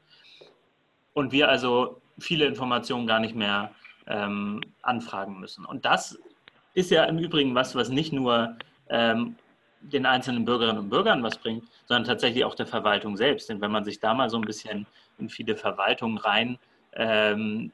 Und 1.14 1.32
wir 1.32 1.48
also 1.48 2.02
viele 2.20 2.46
Informationen 2.46 3.08
gar 3.08 3.22
nicht 3.22 3.36
mehr 3.36 3.72
ähm, 4.08 4.62
anfragen 4.82 5.40
müssen. 5.40 5.66
Und 5.66 5.86
das 5.86 6.20
ist 6.74 6.92
ja 6.92 7.06
im 7.06 7.18
Übrigen 7.18 7.56
was, 7.56 7.76
was 7.76 7.90
nicht 7.90 8.14
nur 8.14 8.58
ähm, 8.90 9.36
den 9.82 10.06
einzelnen 10.06 10.46
Bürgerinnen 10.46 10.80
und 10.80 10.90
Bürgern 10.90 11.24
was 11.24 11.38
bringt, 11.38 11.64
sondern 11.86 12.06
tatsächlich 12.06 12.44
auch 12.44 12.56
der 12.56 12.68
Verwaltung 12.68 13.18
selbst. 13.18 13.50
Denn 13.50 13.62
wenn 13.62 13.72
man 13.72 13.84
sich 13.84 14.00
da 14.00 14.14
mal 14.14 14.30
so 14.30 14.38
ein 14.38 14.44
bisschen 14.44 14.86
in 15.18 15.30
viele 15.30 15.56
Verwaltungen 15.56 16.18
rein 16.18 16.58
ähm, 16.94 17.72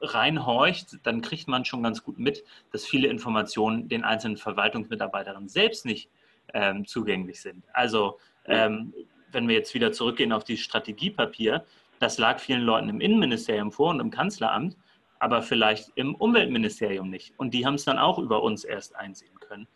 reinhorcht, 0.00 0.98
dann 1.02 1.20
kriegt 1.20 1.46
man 1.46 1.64
schon 1.64 1.82
ganz 1.82 2.02
gut 2.02 2.18
mit, 2.18 2.44
dass 2.72 2.86
viele 2.86 3.08
Informationen 3.08 3.88
den 3.88 4.04
einzelnen 4.04 4.36
Verwaltungsmitarbeiterinnen 4.36 5.48
selbst 5.48 5.84
nicht 5.84 6.08
ähm, 6.54 6.86
zugänglich 6.86 7.40
sind. 7.40 7.64
Also 7.72 8.18
ähm, 8.46 8.94
wenn 9.30 9.46
wir 9.46 9.56
jetzt 9.56 9.74
wieder 9.74 9.92
zurückgehen 9.92 10.32
auf 10.32 10.44
dieses 10.44 10.64
Strategiepapier, 10.64 11.64
das 11.98 12.18
lag 12.18 12.40
vielen 12.40 12.62
Leuten 12.62 12.88
im 12.88 13.00
Innenministerium 13.00 13.72
vor 13.72 13.90
und 13.90 14.00
im 14.00 14.10
Kanzleramt, 14.10 14.76
aber 15.20 15.42
vielleicht 15.42 15.92
im 15.94 16.14
Umweltministerium 16.16 17.08
nicht. 17.08 17.32
Und 17.36 17.54
die 17.54 17.64
haben 17.64 17.74
es 17.74 17.84
dann 17.84 17.98
auch 17.98 18.18
über 18.18 18.42
uns 18.42 18.64
erst 18.64 18.96
einsehen 18.96 19.38
können. 19.38 19.68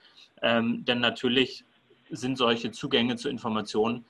Ähm, 0.42 0.84
denn 0.84 0.98
natürlich 0.98 1.64
sind 2.10 2.36
solche 2.36 2.72
Zugänge 2.72 3.16
zu 3.16 3.28
Informationen 3.28 4.04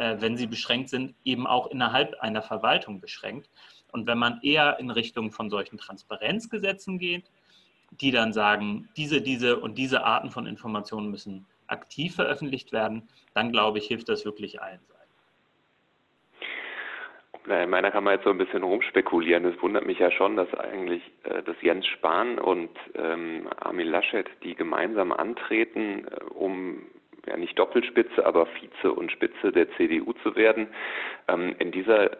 äh, 0.00 0.20
wenn 0.20 0.36
sie 0.36 0.46
beschränkt 0.46 0.88
sind, 0.88 1.14
eben 1.24 1.46
auch 1.46 1.66
innerhalb 1.68 2.18
einer 2.20 2.42
Verwaltung 2.42 3.00
beschränkt. 3.00 3.50
Und 3.92 4.06
wenn 4.06 4.18
man 4.18 4.40
eher 4.42 4.78
in 4.78 4.90
Richtung 4.90 5.30
von 5.30 5.50
solchen 5.50 5.78
Transparenzgesetzen 5.78 6.98
geht, 6.98 7.30
die 8.00 8.10
dann 8.10 8.32
sagen, 8.32 8.88
diese, 8.96 9.20
diese 9.20 9.58
und 9.58 9.76
diese 9.76 10.04
Arten 10.04 10.30
von 10.30 10.46
Informationen 10.46 11.10
müssen 11.10 11.46
aktiv 11.66 12.14
veröffentlicht 12.14 12.72
werden, 12.72 13.08
dann 13.34 13.52
glaube 13.52 13.78
ich, 13.78 13.86
hilft 13.86 14.08
das 14.08 14.24
wirklich 14.24 14.62
allen 14.62 14.80
Seiten. 17.46 17.62
In 17.62 17.70
meiner 17.70 17.90
kann 17.90 18.04
man 18.04 18.14
jetzt 18.14 18.24
so 18.24 18.30
ein 18.30 18.38
bisschen 18.38 18.62
rumspekulieren. 18.62 19.44
Es 19.44 19.60
wundert 19.62 19.86
mich 19.86 19.98
ja 19.98 20.10
schon, 20.10 20.36
dass 20.36 20.52
eigentlich 20.54 21.02
äh, 21.24 21.42
dass 21.42 21.56
Jens 21.62 21.86
Spahn 21.86 22.38
und 22.38 22.70
ähm, 22.94 23.48
Armin 23.60 23.88
Laschet, 23.88 24.26
die 24.42 24.54
gemeinsam 24.54 25.12
antreten, 25.12 26.06
äh, 26.06 26.24
um 26.34 26.82
ja 27.26 27.36
nicht 27.36 27.58
Doppelspitze, 27.58 28.24
aber 28.24 28.46
Vize 28.46 28.92
und 28.92 29.12
Spitze 29.12 29.52
der 29.52 29.70
CDU 29.76 30.12
zu 30.22 30.36
werden, 30.36 30.68
ähm, 31.28 31.54
in 31.58 31.70
dieser 31.70 32.10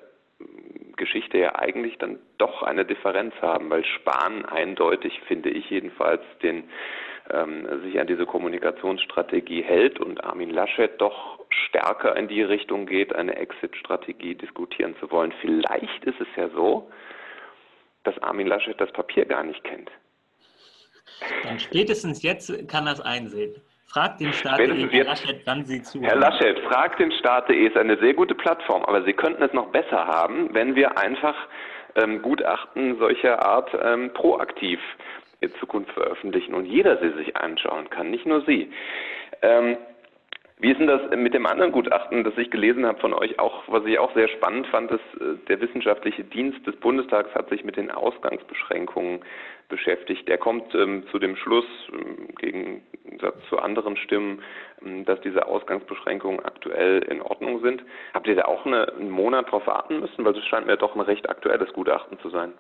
Geschichte 0.97 1.39
ja 1.39 1.55
eigentlich 1.57 1.97
dann 1.99 2.19
doch 2.39 2.63
eine 2.63 2.85
Differenz 2.85 3.35
haben, 3.41 3.71
weil 3.71 3.85
Spahn 3.85 4.45
eindeutig, 4.45 5.19
finde 5.27 5.51
ich 5.51 5.69
jedenfalls, 5.71 6.23
den 6.43 6.65
ähm, 7.33 7.67
sich 7.83 7.99
an 8.01 8.07
diese 8.07 8.27
Kommunikationsstrategie 8.27 9.63
hält 9.63 10.01
und 10.01 10.23
Armin 10.25 10.51
Laschet 10.51 11.01
doch 11.01 11.39
stärker 11.49 12.17
in 12.17 12.29
die 12.29 12.43
Richtung 12.43 12.87
geht, 12.87 13.15
eine 13.15 13.37
Exit-Strategie 13.37 14.35
diskutieren 14.35 14.95
zu 15.01 15.11
wollen. 15.11 15.33
Vielleicht 15.41 16.05
ist 16.05 16.21
es 16.21 16.29
ja 16.37 16.49
so, 16.51 16.91
dass 18.05 18.17
Armin 18.23 18.47
Laschet 18.47 18.81
das 18.81 18.93
Papier 18.93 19.25
gar 19.25 19.45
nicht 19.45 19.63
kennt. 19.65 19.91
Dann 21.45 21.59
spätestens 21.59 22.23
jetzt 22.23 22.69
kann 22.69 22.87
er 22.87 22.95
es 22.95 23.01
einsehen. 23.01 23.55
Fragt 23.87 24.21
den 24.21 24.33
Staat 24.33 24.61
Herr 24.61 25.05
Laschet, 25.05 25.43
wann 25.47 25.65
Sie 25.65 25.83
zu. 25.83 26.01
Herr 26.01 26.17
Laschet, 26.17 26.59
fragt 26.61 27.01
den 27.01 27.11
Staat.de 27.11 27.67
ist 27.67 27.77
eine 27.77 27.99
sehr 27.99 28.15
gute 28.15 28.37
Plattform, 28.37 28.85
aber 28.85 29.03
Sie 29.03 29.13
könnten 29.13 29.43
es 29.43 29.53
noch 29.53 29.67
besser 29.73 30.07
haben, 30.07 30.55
wenn 30.55 30.77
wir 30.77 30.97
einfach 30.97 31.35
ähm, 31.97 32.23
Gutachten 32.23 32.99
solcher 32.99 33.45
Art 33.45 33.71
ähm, 33.83 34.13
proaktiv 34.13 34.79
in 35.41 35.55
Zukunft 35.57 35.93
veröffentlichen 35.93 36.55
und 36.55 36.67
jeder 36.67 36.99
sie 36.99 37.11
sich 37.17 37.37
anschauen 37.37 37.91
kann, 37.91 38.11
nicht 38.11 38.27
nur 38.27 38.43
Sie. 38.43 38.71
Ähm, 39.43 39.77
wie 40.63 40.71
ist 40.71 40.79
denn 40.79 40.89
das 40.89 41.01
mit 41.17 41.33
dem 41.33 41.47
anderen 41.47 41.73
Gutachten, 41.73 42.23
das 42.23 42.37
ich 42.37 42.51
gelesen 42.51 42.85
habe 42.85 43.01
von 43.01 43.15
euch, 43.15 43.39
auch, 43.39 43.63
was 43.69 43.83
ich 43.87 43.99
auch 43.99 44.13
sehr 44.13 44.29
spannend 44.29 44.67
fand, 44.67 44.91
ist, 44.91 45.01
äh, 45.19 45.37
der 45.49 45.59
wissenschaftliche 45.63 46.23
Dienst 46.23 46.67
des 46.67 46.77
Bundestags 46.77 47.35
hat 47.35 47.49
sich 47.49 47.65
mit 47.65 47.77
den 47.77 47.91
Ausgangsbeschränkungen 47.91 49.21
beschäftigt. 49.71 50.29
Der 50.29 50.37
kommt 50.37 50.75
ähm, 50.75 51.05
zu 51.11 51.19
dem 51.19 51.37
Schluss, 51.37 51.65
im 51.93 52.35
Gegensatz 52.35 53.37
zu 53.49 53.59
anderen 53.59 53.97
Stimmen, 53.97 54.43
ähm, 54.85 55.07
dass 55.07 55.19
diese 55.23 55.47
Ausgangsbeschränkungen 55.47 56.45
aktuell 56.45 57.05
in 57.05 57.23
Ordnung 57.23 57.63
sind. 57.63 57.83
Habt 58.13 58.27
ihr 58.27 58.37
da 58.37 58.45
auch 58.45 58.67
eine, 58.67 58.93
einen 58.93 59.09
Monat 59.09 59.51
drauf 59.51 59.67
warten 59.67 60.01
müssen? 60.01 60.27
Weil 60.27 60.37
es 60.37 60.45
scheint 60.45 60.67
mir 60.67 60.77
doch 60.77 60.95
ein 60.95 61.01
recht 61.01 61.31
aktuelles 61.31 61.73
Gutachten 61.73 62.19
zu 62.19 62.29
sein. 62.29 62.53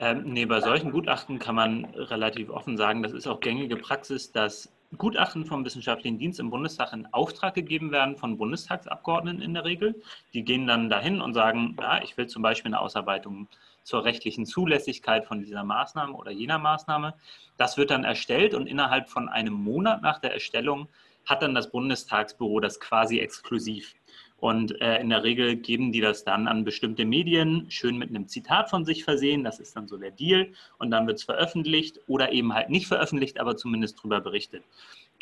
Ähm, 0.00 0.22
nee, 0.26 0.44
bei 0.46 0.60
solchen 0.60 0.92
Gutachten 0.92 1.40
kann 1.40 1.56
man 1.56 1.84
relativ 1.86 2.50
offen 2.50 2.76
sagen, 2.76 3.02
das 3.02 3.12
ist 3.12 3.26
auch 3.26 3.40
gängige 3.40 3.76
Praxis, 3.76 4.30
dass 4.30 4.72
Gutachten 4.96 5.44
vom 5.44 5.64
Wissenschaftlichen 5.64 6.18
Dienst 6.18 6.38
im 6.38 6.50
Bundestag 6.50 6.92
in 6.92 7.12
Auftrag 7.12 7.54
gegeben 7.54 7.90
werden 7.90 8.16
von 8.16 8.38
Bundestagsabgeordneten 8.38 9.42
in 9.42 9.54
der 9.54 9.64
Regel. 9.64 10.00
Die 10.32 10.44
gehen 10.44 10.66
dann 10.66 10.88
dahin 10.88 11.20
und 11.20 11.34
sagen, 11.34 11.76
ja, 11.80 12.00
ich 12.02 12.16
will 12.16 12.28
zum 12.28 12.42
Beispiel 12.42 12.70
eine 12.70 12.80
Ausarbeitung 12.80 13.48
zur 13.82 14.04
rechtlichen 14.04 14.46
Zulässigkeit 14.46 15.26
von 15.26 15.40
dieser 15.40 15.64
Maßnahme 15.64 16.12
oder 16.12 16.30
jener 16.30 16.58
Maßnahme. 16.58 17.14
Das 17.56 17.76
wird 17.76 17.90
dann 17.90 18.04
erstellt 18.04 18.54
und 18.54 18.66
innerhalb 18.66 19.08
von 19.08 19.28
einem 19.28 19.54
Monat 19.54 20.00
nach 20.02 20.20
der 20.20 20.32
Erstellung 20.32 20.88
hat 21.26 21.42
dann 21.42 21.54
das 21.54 21.70
Bundestagsbüro 21.70 22.60
das 22.60 22.80
quasi 22.80 23.18
exklusiv. 23.18 23.94
Und 24.40 24.80
äh, 24.80 25.00
in 25.00 25.10
der 25.10 25.24
Regel 25.24 25.56
geben 25.56 25.90
die 25.90 26.00
das 26.00 26.22
dann 26.22 26.46
an 26.46 26.62
bestimmte 26.62 27.04
Medien, 27.04 27.66
schön 27.70 27.98
mit 27.98 28.10
einem 28.10 28.28
Zitat 28.28 28.70
von 28.70 28.84
sich 28.84 29.02
versehen, 29.02 29.42
das 29.42 29.58
ist 29.58 29.74
dann 29.74 29.88
so 29.88 29.96
der 29.96 30.12
Deal. 30.12 30.52
Und 30.78 30.92
dann 30.92 31.08
wird 31.08 31.18
es 31.18 31.24
veröffentlicht 31.24 32.00
oder 32.06 32.30
eben 32.32 32.54
halt 32.54 32.70
nicht 32.70 32.86
veröffentlicht, 32.86 33.40
aber 33.40 33.56
zumindest 33.56 33.98
darüber 33.98 34.20
berichtet. 34.20 34.62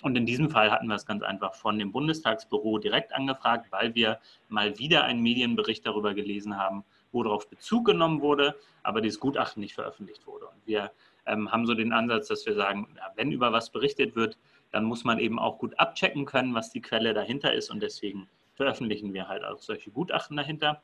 Und 0.03 0.17
in 0.17 0.27
diesem 0.27 0.51
Fall 0.51 0.71
hatten 0.71 0.87
wir 0.87 0.95
es 0.95 1.07
ganz 1.07 1.23
einfach 1.23 1.55
von 1.55 1.79
dem 1.79 1.93
Bundestagsbüro 1.93 2.77
direkt 2.79 3.15
angefragt, 3.15 3.73
weil 3.73 3.95
wir 3.95 4.19
mal 4.51 4.79
wieder 4.79 5.05
einen 5.05 5.23
Medienbericht 5.23 5.87
darüber 5.87 6.13
gelesen 6.13 6.59
haben, 6.59 6.85
wo 7.11 7.23
darauf 7.23 7.49
Bezug 7.49 7.87
genommen 7.87 8.21
wurde, 8.21 8.57
aber 8.83 9.01
dieses 9.01 9.19
Gutachten 9.19 9.63
nicht 9.63 9.75
veröffentlicht 9.75 10.27
wurde. 10.27 10.47
Und 10.49 10.67
wir 10.67 10.91
ähm, 11.25 11.51
haben 11.51 11.65
so 11.65 11.73
den 11.73 11.95
Ansatz, 11.95 12.29
dass 12.29 12.45
wir 12.45 12.55
sagen, 12.55 12.89
ja, 12.97 13.11
wenn 13.17 13.33
über 13.33 13.53
was 13.53 13.71
berichtet 13.71 14.15
wird, 14.15 14.37
dann 14.71 14.85
muss 14.85 15.05
man 15.05 15.19
eben 15.19 15.39
auch 15.39 15.59
gut 15.59 15.79
abchecken 15.79 16.27
können, 16.27 16.55
was 16.55 16.71
die 16.71 16.83
Quelle 16.83 17.15
dahinter 17.15 17.55
ist. 17.55 17.71
Und 17.71 17.83
deswegen 17.83 18.29
veröffentlichen 18.57 19.15
wir 19.15 19.29
halt 19.29 19.45
auch 19.45 19.59
solche 19.59 19.91
Gutachten 19.91 20.37
dahinter. 20.37 20.83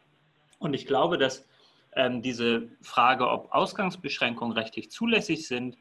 Und 0.58 0.74
ich 0.74 0.87
glaube, 0.87 1.18
dass 1.18 1.46
ähm, 1.94 2.22
diese 2.22 2.68
Frage, 2.80 3.28
ob 3.28 3.52
Ausgangsbeschränkungen 3.52 4.56
rechtlich 4.56 4.90
zulässig 4.90 5.48
sind, 5.48 5.76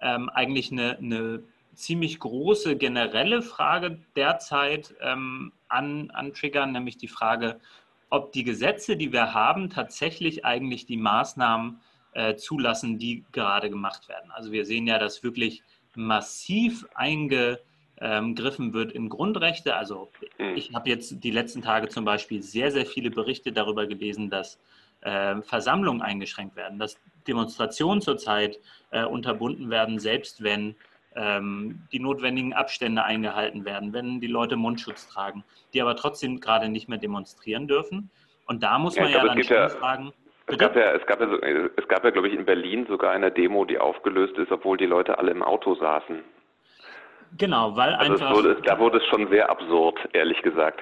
ähm, 0.00 0.28
eigentlich 0.30 0.72
eine, 0.72 0.98
eine, 0.98 1.42
ziemlich 1.74 2.18
große 2.18 2.76
generelle 2.76 3.42
Frage 3.42 4.00
derzeit 4.16 4.94
ähm, 5.02 5.52
an, 5.68 6.10
antriggern, 6.10 6.72
nämlich 6.72 6.96
die 6.96 7.06
Frage, 7.06 7.60
ob 8.08 8.32
die 8.32 8.44
Gesetze, 8.44 8.96
die 8.96 9.12
wir 9.12 9.34
haben, 9.34 9.68
tatsächlich 9.68 10.44
eigentlich 10.44 10.86
die 10.86 10.96
Maßnahmen 10.96 11.80
äh, 12.12 12.36
zulassen, 12.36 12.98
die 12.98 13.24
gerade 13.30 13.68
gemacht 13.68 14.08
werden. 14.08 14.30
Also 14.30 14.52
wir 14.52 14.64
sehen 14.64 14.86
ja, 14.86 14.98
dass 14.98 15.22
wirklich 15.22 15.62
massiv 15.94 16.86
einge 16.94 17.60
ähm, 18.00 18.34
griffen 18.34 18.72
wird 18.72 18.92
in 18.92 19.08
Grundrechte. 19.08 19.76
Also 19.76 20.10
hm. 20.38 20.56
ich 20.56 20.74
habe 20.74 20.88
jetzt 20.88 21.22
die 21.22 21.30
letzten 21.30 21.62
Tage 21.62 21.88
zum 21.88 22.04
Beispiel 22.04 22.42
sehr, 22.42 22.70
sehr 22.70 22.86
viele 22.86 23.10
Berichte 23.10 23.52
darüber 23.52 23.86
gelesen, 23.86 24.30
dass 24.30 24.58
äh, 25.02 25.40
Versammlungen 25.42 26.02
eingeschränkt 26.02 26.56
werden, 26.56 26.78
dass 26.78 26.98
Demonstrationen 27.26 28.00
zurzeit 28.00 28.58
äh, 28.90 29.04
unterbunden 29.04 29.70
werden, 29.70 29.98
selbst 29.98 30.42
wenn 30.42 30.76
ähm, 31.14 31.82
die 31.92 31.98
notwendigen 31.98 32.52
Abstände 32.52 33.02
eingehalten 33.04 33.64
werden, 33.64 33.92
wenn 33.92 34.20
die 34.20 34.26
Leute 34.26 34.56
Mundschutz 34.56 35.08
tragen, 35.08 35.44
die 35.72 35.80
aber 35.80 35.96
trotzdem 35.96 36.40
gerade 36.40 36.68
nicht 36.68 36.88
mehr 36.88 36.98
demonstrieren 36.98 37.66
dürfen. 37.66 38.10
Und 38.46 38.62
da 38.62 38.78
muss 38.78 38.96
man 38.96 39.06
ja, 39.06 39.22
glaube, 39.22 39.28
ja 39.28 39.34
dann 39.34 39.44
schon 39.44 39.56
ja, 39.56 39.68
fragen. 39.68 40.12
Es 40.48 40.58
gab, 40.58 40.76
ja, 40.76 40.92
es, 40.92 41.04
gab 41.06 41.20
ja, 41.20 41.26
es 41.76 41.88
gab 41.88 42.04
ja, 42.04 42.10
glaube 42.10 42.28
ich, 42.28 42.34
in 42.34 42.44
Berlin 42.44 42.86
sogar 42.86 43.10
eine 43.10 43.32
Demo, 43.32 43.64
die 43.64 43.78
aufgelöst 43.78 44.36
ist, 44.38 44.52
obwohl 44.52 44.76
die 44.76 44.86
Leute 44.86 45.18
alle 45.18 45.32
im 45.32 45.42
Auto 45.42 45.74
saßen. 45.74 46.22
Genau, 47.38 47.76
weil 47.76 47.94
also 47.94 48.12
einfach. 48.12 48.34
Wurde, 48.34 48.56
da 48.62 48.78
wurde 48.78 48.98
es 48.98 49.04
schon 49.06 49.28
sehr 49.28 49.50
absurd, 49.50 49.98
ehrlich 50.12 50.40
gesagt. 50.42 50.80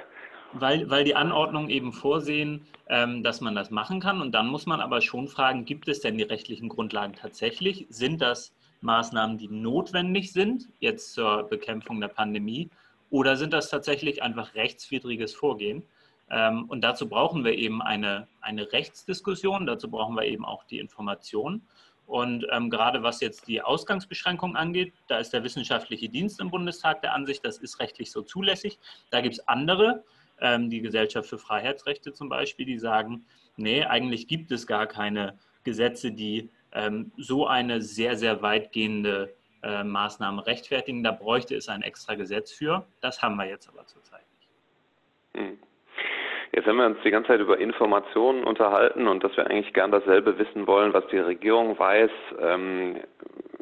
Weil, 0.52 0.88
weil 0.88 1.04
die 1.04 1.16
Anordnungen 1.16 1.68
eben 1.68 1.92
vorsehen, 1.92 2.66
ähm, 2.88 3.22
dass 3.24 3.40
man 3.40 3.54
das 3.54 3.70
machen 3.70 4.00
kann. 4.00 4.20
Und 4.20 4.32
dann 4.32 4.46
muss 4.46 4.66
man 4.66 4.80
aber 4.80 5.00
schon 5.00 5.26
fragen, 5.26 5.64
gibt 5.64 5.88
es 5.88 6.00
denn 6.00 6.16
die 6.16 6.24
rechtlichen 6.24 6.68
Grundlagen 6.68 7.14
tatsächlich? 7.14 7.86
Sind 7.88 8.22
das 8.22 8.54
Maßnahmen, 8.80 9.38
die 9.38 9.48
notwendig 9.48 10.32
sind, 10.32 10.68
jetzt 10.78 11.14
zur 11.14 11.44
Bekämpfung 11.44 12.00
der 12.00 12.08
Pandemie? 12.08 12.70
Oder 13.10 13.36
sind 13.36 13.52
das 13.52 13.68
tatsächlich 13.68 14.22
einfach 14.22 14.54
rechtswidriges 14.54 15.34
Vorgehen? 15.34 15.82
Ähm, 16.30 16.64
und 16.68 16.82
dazu 16.82 17.08
brauchen 17.08 17.44
wir 17.44 17.54
eben 17.54 17.82
eine, 17.82 18.28
eine 18.40 18.72
Rechtsdiskussion, 18.72 19.66
dazu 19.66 19.90
brauchen 19.90 20.14
wir 20.14 20.24
eben 20.24 20.44
auch 20.44 20.64
die 20.64 20.78
Information. 20.78 21.62
Und 22.06 22.46
ähm, 22.52 22.70
gerade 22.70 23.02
was 23.02 23.20
jetzt 23.20 23.48
die 23.48 23.62
Ausgangsbeschränkung 23.62 24.56
angeht, 24.56 24.92
da 25.08 25.18
ist 25.18 25.32
der 25.32 25.42
wissenschaftliche 25.42 26.08
Dienst 26.08 26.40
im 26.40 26.50
Bundestag 26.50 27.00
der 27.00 27.14
Ansicht, 27.14 27.44
das 27.44 27.58
ist 27.58 27.80
rechtlich 27.80 28.10
so 28.10 28.22
zulässig. 28.22 28.78
Da 29.10 29.20
gibt 29.20 29.36
es 29.36 29.48
andere, 29.48 30.04
ähm, 30.40 30.68
die 30.68 30.80
Gesellschaft 30.80 31.28
für 31.28 31.38
Freiheitsrechte 31.38 32.12
zum 32.12 32.28
Beispiel, 32.28 32.66
die 32.66 32.78
sagen, 32.78 33.24
nee, 33.56 33.84
eigentlich 33.84 34.28
gibt 34.28 34.52
es 34.52 34.66
gar 34.66 34.86
keine 34.86 35.38
Gesetze, 35.62 36.12
die 36.12 36.50
ähm, 36.72 37.12
so 37.16 37.46
eine 37.46 37.80
sehr, 37.80 38.16
sehr 38.16 38.42
weitgehende 38.42 39.34
äh, 39.62 39.82
Maßnahme 39.82 40.46
rechtfertigen. 40.46 41.02
Da 41.02 41.12
bräuchte 41.12 41.56
es 41.56 41.68
ein 41.68 41.82
extra 41.82 42.14
Gesetz 42.16 42.52
für. 42.52 42.86
Das 43.00 43.22
haben 43.22 43.36
wir 43.36 43.46
jetzt 43.46 43.68
aber 43.68 43.86
zurzeit 43.86 44.26
nicht. 44.38 44.50
Hm. 45.34 45.58
Jetzt 46.54 46.68
haben 46.68 46.76
wir 46.76 46.86
uns 46.86 47.02
die 47.02 47.10
ganze 47.10 47.28
Zeit 47.28 47.40
über 47.40 47.58
Informationen 47.58 48.44
unterhalten 48.44 49.08
und 49.08 49.24
dass 49.24 49.36
wir 49.36 49.44
eigentlich 49.44 49.74
gern 49.74 49.90
dasselbe 49.90 50.38
wissen 50.38 50.68
wollen, 50.68 50.94
was 50.94 51.04
die 51.08 51.18
Regierung 51.18 51.76
weiß. 51.76 52.12
Ähm, 52.40 53.00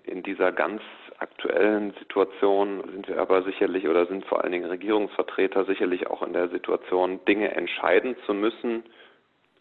in 0.05 0.23
dieser 0.23 0.53
ganz 0.53 0.83
aktuellen 1.17 1.95
Situation 2.01 2.83
sind 2.93 3.09
wir 3.09 3.19
aber 3.19 3.45
sicherlich 3.45 3.89
oder 3.89 4.05
sind 4.05 4.27
vor 4.27 4.43
allen 4.43 4.53
Dingen 4.53 4.69
Regierungsvertreter 4.69 5.65
sicherlich 5.65 6.09
auch 6.09 6.23
in 6.23 6.35
der 6.35 6.49
Situation, 6.49 7.25
Dinge 7.25 7.55
entscheiden 7.55 8.15
zu 8.27 8.35
müssen, 8.35 8.83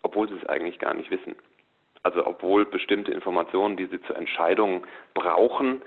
obwohl 0.02 0.28
sie 0.28 0.36
es 0.36 0.50
eigentlich 0.50 0.78
gar 0.78 0.94
nicht 0.94 1.10
wissen. 1.10 1.38
Also 2.04 2.28
obwohl 2.28 2.66
bestimmte 2.66 3.14
Informationen, 3.14 3.78
die 3.78 3.86
sie 3.86 4.02
zur 4.02 4.18
Entscheidung 4.18 4.86
brauchen, 5.14 5.82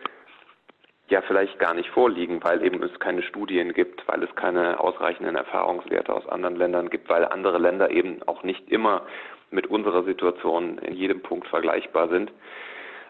ja 1.09 1.21
vielleicht 1.23 1.59
gar 1.59 1.75
nicht 1.75 1.91
vorliegen, 1.91 2.43
weil 2.43 2.65
eben 2.65 2.83
es 2.83 2.99
keine 2.99 3.23
Studien 3.23 3.73
gibt, 3.73 4.07
weil 4.09 4.23
es 4.23 4.35
keine 4.37 4.81
ausreichenden 4.81 5.37
Erfahrungswerte 5.37 6.13
aus 6.13 6.27
anderen 6.29 6.57
Ländern 6.57 6.91
gibt, 6.91 7.09
weil 7.09 7.25
andere 7.27 7.59
Länder 7.59 7.91
eben 7.91 8.23
auch 8.27 8.43
nicht 8.43 8.71
immer 8.71 9.03
mit 9.51 9.67
unserer 9.67 10.05
Situation 10.05 10.79
in 10.79 10.95
jedem 10.95 11.21
Punkt 11.21 11.47
vergleichbar 11.49 12.09
sind. 12.09 12.33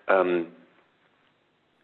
Ähm, 0.09 0.47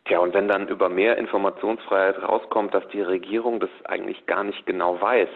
Tja, 0.06 0.18
und 0.18 0.34
wenn 0.34 0.48
dann 0.48 0.66
über 0.66 0.88
mehr 0.88 1.18
Informationsfreiheit 1.18 2.20
rauskommt, 2.20 2.74
dass 2.74 2.86
die 2.88 3.02
Regierung 3.02 3.60
das 3.60 3.70
eigentlich 3.84 4.26
gar 4.26 4.42
nicht 4.42 4.66
genau 4.66 5.00
weiß, 5.00 5.28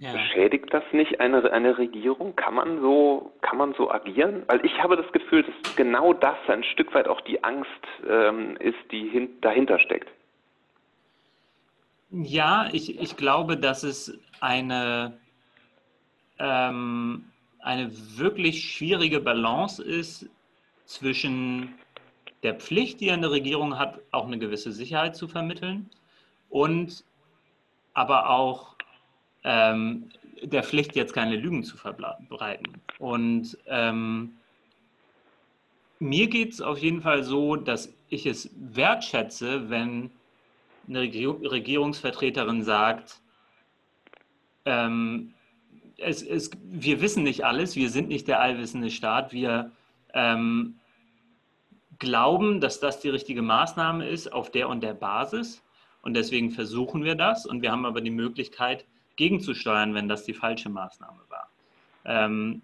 Ja. 0.00 0.12
Beschädigt 0.12 0.72
das 0.72 0.84
nicht 0.92 1.18
eine, 1.20 1.50
eine 1.50 1.76
Regierung? 1.76 2.36
Kann 2.36 2.54
man, 2.54 2.80
so, 2.80 3.32
kann 3.40 3.58
man 3.58 3.74
so 3.74 3.90
agieren? 3.90 4.44
Weil 4.46 4.64
ich 4.64 4.80
habe 4.80 4.96
das 4.96 5.10
Gefühl, 5.12 5.42
dass 5.42 5.76
genau 5.76 6.12
das 6.12 6.36
ein 6.46 6.62
Stück 6.62 6.94
weit 6.94 7.08
auch 7.08 7.20
die 7.22 7.42
Angst 7.42 7.68
ähm, 8.08 8.56
ist, 8.58 8.78
die 8.92 9.08
hin, 9.08 9.28
dahinter 9.40 9.80
steckt. 9.80 10.08
Ja, 12.10 12.68
ich, 12.72 13.00
ich 13.00 13.16
glaube, 13.16 13.56
dass 13.56 13.82
es 13.82 14.18
eine, 14.40 15.18
ähm, 16.38 17.24
eine 17.58 17.90
wirklich 18.16 18.72
schwierige 18.72 19.20
Balance 19.20 19.82
ist 19.82 20.30
zwischen 20.84 21.74
der 22.44 22.54
Pflicht, 22.54 23.00
die 23.00 23.10
eine 23.10 23.30
Regierung 23.32 23.78
hat, 23.78 23.98
auch 24.12 24.26
eine 24.26 24.38
gewisse 24.38 24.70
Sicherheit 24.70 25.16
zu 25.16 25.26
vermitteln 25.26 25.90
und 26.48 27.04
aber 27.94 28.30
auch 28.30 28.77
ähm, 29.48 30.10
der 30.42 30.62
Pflicht, 30.62 30.94
jetzt 30.94 31.14
keine 31.14 31.36
Lügen 31.36 31.64
zu 31.64 31.76
verbreiten. 31.78 32.68
Und 32.98 33.56
ähm, 33.66 34.34
mir 35.98 36.28
geht 36.28 36.52
es 36.52 36.60
auf 36.60 36.78
jeden 36.78 37.00
Fall 37.00 37.24
so, 37.24 37.56
dass 37.56 37.92
ich 38.10 38.26
es 38.26 38.50
wertschätze, 38.54 39.70
wenn 39.70 40.10
eine 40.86 41.00
Regierungsvertreterin 41.00 42.62
sagt, 42.62 43.20
ähm, 44.66 45.32
es, 45.96 46.22
es, 46.22 46.50
wir 46.62 47.00
wissen 47.00 47.22
nicht 47.22 47.44
alles, 47.44 47.74
wir 47.74 47.88
sind 47.88 48.08
nicht 48.08 48.28
der 48.28 48.40
allwissende 48.40 48.90
Staat, 48.90 49.32
wir 49.32 49.72
ähm, 50.12 50.78
glauben, 51.98 52.60
dass 52.60 52.80
das 52.80 53.00
die 53.00 53.08
richtige 53.08 53.42
Maßnahme 53.42 54.06
ist 54.06 54.30
auf 54.32 54.50
der 54.50 54.68
und 54.68 54.82
der 54.82 54.94
Basis 54.94 55.62
und 56.02 56.14
deswegen 56.14 56.50
versuchen 56.50 57.02
wir 57.02 57.14
das 57.14 57.46
und 57.46 57.62
wir 57.62 57.72
haben 57.72 57.86
aber 57.86 58.00
die 58.00 58.10
Möglichkeit, 58.10 58.84
gegenzusteuern, 59.18 59.92
wenn 59.94 60.08
das 60.08 60.24
die 60.24 60.32
falsche 60.32 60.70
Maßnahme 60.70 61.20
war. 61.28 61.50
Ähm, 62.06 62.62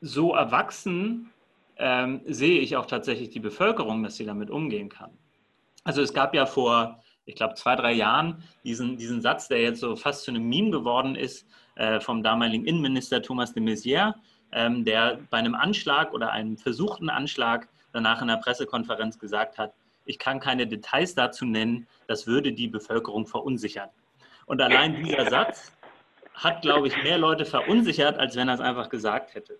so 0.00 0.34
erwachsen 0.34 1.30
ähm, 1.76 2.22
sehe 2.26 2.60
ich 2.60 2.76
auch 2.76 2.86
tatsächlich 2.86 3.30
die 3.30 3.40
Bevölkerung, 3.40 4.02
dass 4.02 4.16
sie 4.16 4.24
damit 4.24 4.50
umgehen 4.50 4.88
kann. 4.88 5.10
Also 5.84 6.02
es 6.02 6.12
gab 6.12 6.34
ja 6.34 6.46
vor, 6.46 7.00
ich 7.26 7.36
glaube, 7.36 7.54
zwei, 7.54 7.76
drei 7.76 7.92
Jahren 7.92 8.42
diesen, 8.64 8.96
diesen 8.96 9.20
Satz, 9.20 9.46
der 9.48 9.60
jetzt 9.60 9.80
so 9.80 9.94
fast 9.94 10.24
zu 10.24 10.32
einem 10.32 10.48
Meme 10.48 10.70
geworden 10.70 11.14
ist, 11.14 11.46
äh, 11.76 12.00
vom 12.00 12.22
damaligen 12.22 12.64
Innenminister 12.64 13.22
Thomas 13.22 13.52
de 13.52 13.62
Maizière, 13.62 14.14
ähm, 14.52 14.84
der 14.84 15.20
bei 15.30 15.38
einem 15.38 15.54
Anschlag 15.54 16.12
oder 16.12 16.32
einem 16.32 16.56
versuchten 16.56 17.10
Anschlag 17.10 17.68
danach 17.92 18.22
in 18.22 18.28
der 18.28 18.36
Pressekonferenz 18.36 19.18
gesagt 19.18 19.58
hat, 19.58 19.74
ich 20.06 20.18
kann 20.18 20.40
keine 20.40 20.66
Details 20.66 21.14
dazu 21.14 21.44
nennen, 21.44 21.86
das 22.06 22.26
würde 22.26 22.52
die 22.52 22.68
Bevölkerung 22.68 23.26
verunsichern. 23.26 23.90
Und 24.46 24.62
allein 24.62 25.02
dieser 25.04 25.28
Satz 25.28 25.72
hat, 26.34 26.62
glaube 26.62 26.88
ich, 26.88 27.02
mehr 27.02 27.18
Leute 27.18 27.44
verunsichert, 27.44 28.18
als 28.18 28.36
wenn 28.36 28.48
er 28.48 28.54
es 28.54 28.60
einfach 28.60 28.88
gesagt 28.88 29.34
hätte. 29.34 29.58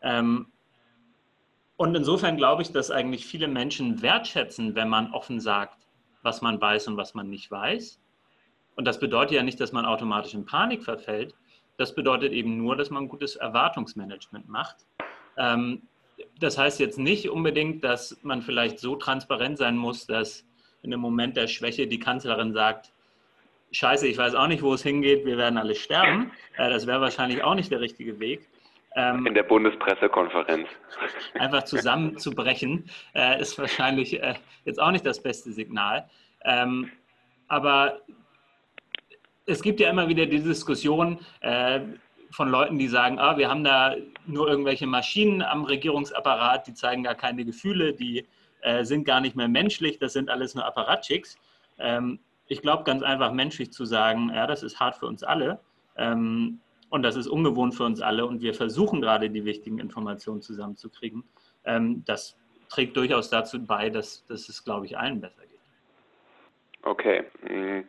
Ähm, 0.00 0.46
und 1.76 1.94
insofern 1.94 2.36
glaube 2.36 2.62
ich, 2.62 2.70
dass 2.70 2.90
eigentlich 2.90 3.26
viele 3.26 3.48
Menschen 3.48 4.00
wertschätzen, 4.00 4.74
wenn 4.74 4.88
man 4.88 5.12
offen 5.12 5.40
sagt, 5.40 5.86
was 6.22 6.40
man 6.40 6.60
weiß 6.60 6.88
und 6.88 6.96
was 6.96 7.14
man 7.14 7.28
nicht 7.28 7.50
weiß. 7.50 8.00
Und 8.76 8.86
das 8.86 9.00
bedeutet 9.00 9.32
ja 9.32 9.42
nicht, 9.42 9.60
dass 9.60 9.72
man 9.72 9.84
automatisch 9.84 10.34
in 10.34 10.46
Panik 10.46 10.84
verfällt. 10.84 11.34
Das 11.76 11.94
bedeutet 11.94 12.32
eben 12.32 12.56
nur, 12.56 12.76
dass 12.76 12.90
man 12.90 13.08
gutes 13.08 13.36
Erwartungsmanagement 13.36 14.48
macht. 14.48 14.76
Ähm, 15.36 15.82
das 16.38 16.58
heißt 16.58 16.78
jetzt 16.78 16.98
nicht 16.98 17.28
unbedingt, 17.28 17.82
dass 17.82 18.18
man 18.22 18.42
vielleicht 18.42 18.78
so 18.78 18.94
transparent 18.94 19.58
sein 19.58 19.76
muss, 19.76 20.06
dass 20.06 20.46
in 20.82 20.92
einem 20.92 21.02
Moment 21.02 21.36
der 21.36 21.48
Schwäche 21.48 21.88
die 21.88 21.98
Kanzlerin 21.98 22.52
sagt, 22.52 22.93
scheiße, 23.74 24.06
ich 24.06 24.16
weiß 24.16 24.34
auch 24.34 24.46
nicht, 24.46 24.62
wo 24.62 24.72
es 24.74 24.82
hingeht, 24.82 25.24
wir 25.26 25.36
werden 25.36 25.58
alle 25.58 25.74
sterben. 25.74 26.32
Äh, 26.56 26.70
das 26.70 26.86
wäre 26.86 27.00
wahrscheinlich 27.00 27.42
auch 27.42 27.54
nicht 27.54 27.70
der 27.70 27.80
richtige 27.80 28.18
Weg. 28.20 28.48
Ähm, 28.96 29.26
in 29.26 29.34
der 29.34 29.42
Bundespressekonferenz. 29.42 30.68
Einfach 31.38 31.64
zusammenzubrechen, 31.64 32.88
äh, 33.14 33.40
ist 33.40 33.58
wahrscheinlich 33.58 34.22
äh, 34.22 34.34
jetzt 34.64 34.80
auch 34.80 34.92
nicht 34.92 35.04
das 35.04 35.20
beste 35.20 35.52
Signal. 35.52 36.08
Ähm, 36.44 36.92
aber 37.48 38.00
es 39.46 39.62
gibt 39.62 39.80
ja 39.80 39.90
immer 39.90 40.08
wieder 40.08 40.24
die 40.24 40.40
Diskussion 40.40 41.18
von 42.30 42.48
Leuten, 42.48 42.78
die 42.78 42.88
sagen, 42.88 43.18
ah, 43.18 43.36
wir 43.36 43.50
haben 43.50 43.62
da 43.62 43.94
nur 44.26 44.48
irgendwelche 44.48 44.86
Maschinen 44.86 45.42
am 45.42 45.64
Regierungsapparat, 45.64 46.66
die 46.66 46.72
zeigen 46.72 47.02
gar 47.02 47.14
keine 47.14 47.44
Gefühle, 47.44 47.92
die 47.92 48.26
sind 48.80 49.04
gar 49.04 49.20
nicht 49.20 49.36
mehr 49.36 49.48
menschlich, 49.48 49.98
das 49.98 50.14
sind 50.14 50.30
alles 50.30 50.54
nur 50.54 50.64
Apparatschicks. 50.64 51.36
Ich 52.46 52.62
glaube 52.62 52.84
ganz 52.84 53.02
einfach 53.02 53.32
menschlich 53.32 53.72
zu 53.72 53.84
sagen, 53.84 54.30
ja, 54.34 54.46
das 54.46 54.62
ist 54.62 54.80
hart 54.80 54.96
für 54.96 55.06
uns 55.06 55.22
alle 55.22 55.60
ähm, 55.96 56.60
und 56.90 57.02
das 57.02 57.16
ist 57.16 57.26
ungewohnt 57.26 57.74
für 57.74 57.84
uns 57.84 58.00
alle 58.00 58.26
und 58.26 58.42
wir 58.42 58.54
versuchen 58.54 59.00
gerade 59.00 59.30
die 59.30 59.44
wichtigen 59.44 59.78
Informationen 59.78 60.42
zusammenzukriegen. 60.42 61.24
Ähm, 61.64 62.02
das 62.06 62.36
trägt 62.68 62.96
durchaus 62.96 63.30
dazu 63.30 63.64
bei, 63.64 63.90
dass, 63.90 64.24
dass 64.26 64.48
es, 64.48 64.64
glaube 64.64 64.86
ich, 64.86 64.98
allen 64.98 65.20
besser 65.20 65.42
geht. 65.42 65.60
Okay, 66.82 67.24
hm. 67.46 67.84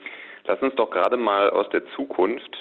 lass 0.46 0.62
uns 0.62 0.76
doch 0.76 0.90
gerade 0.90 1.18
mal 1.18 1.50
aus 1.50 1.68
der 1.70 1.86
Zukunft, 1.96 2.58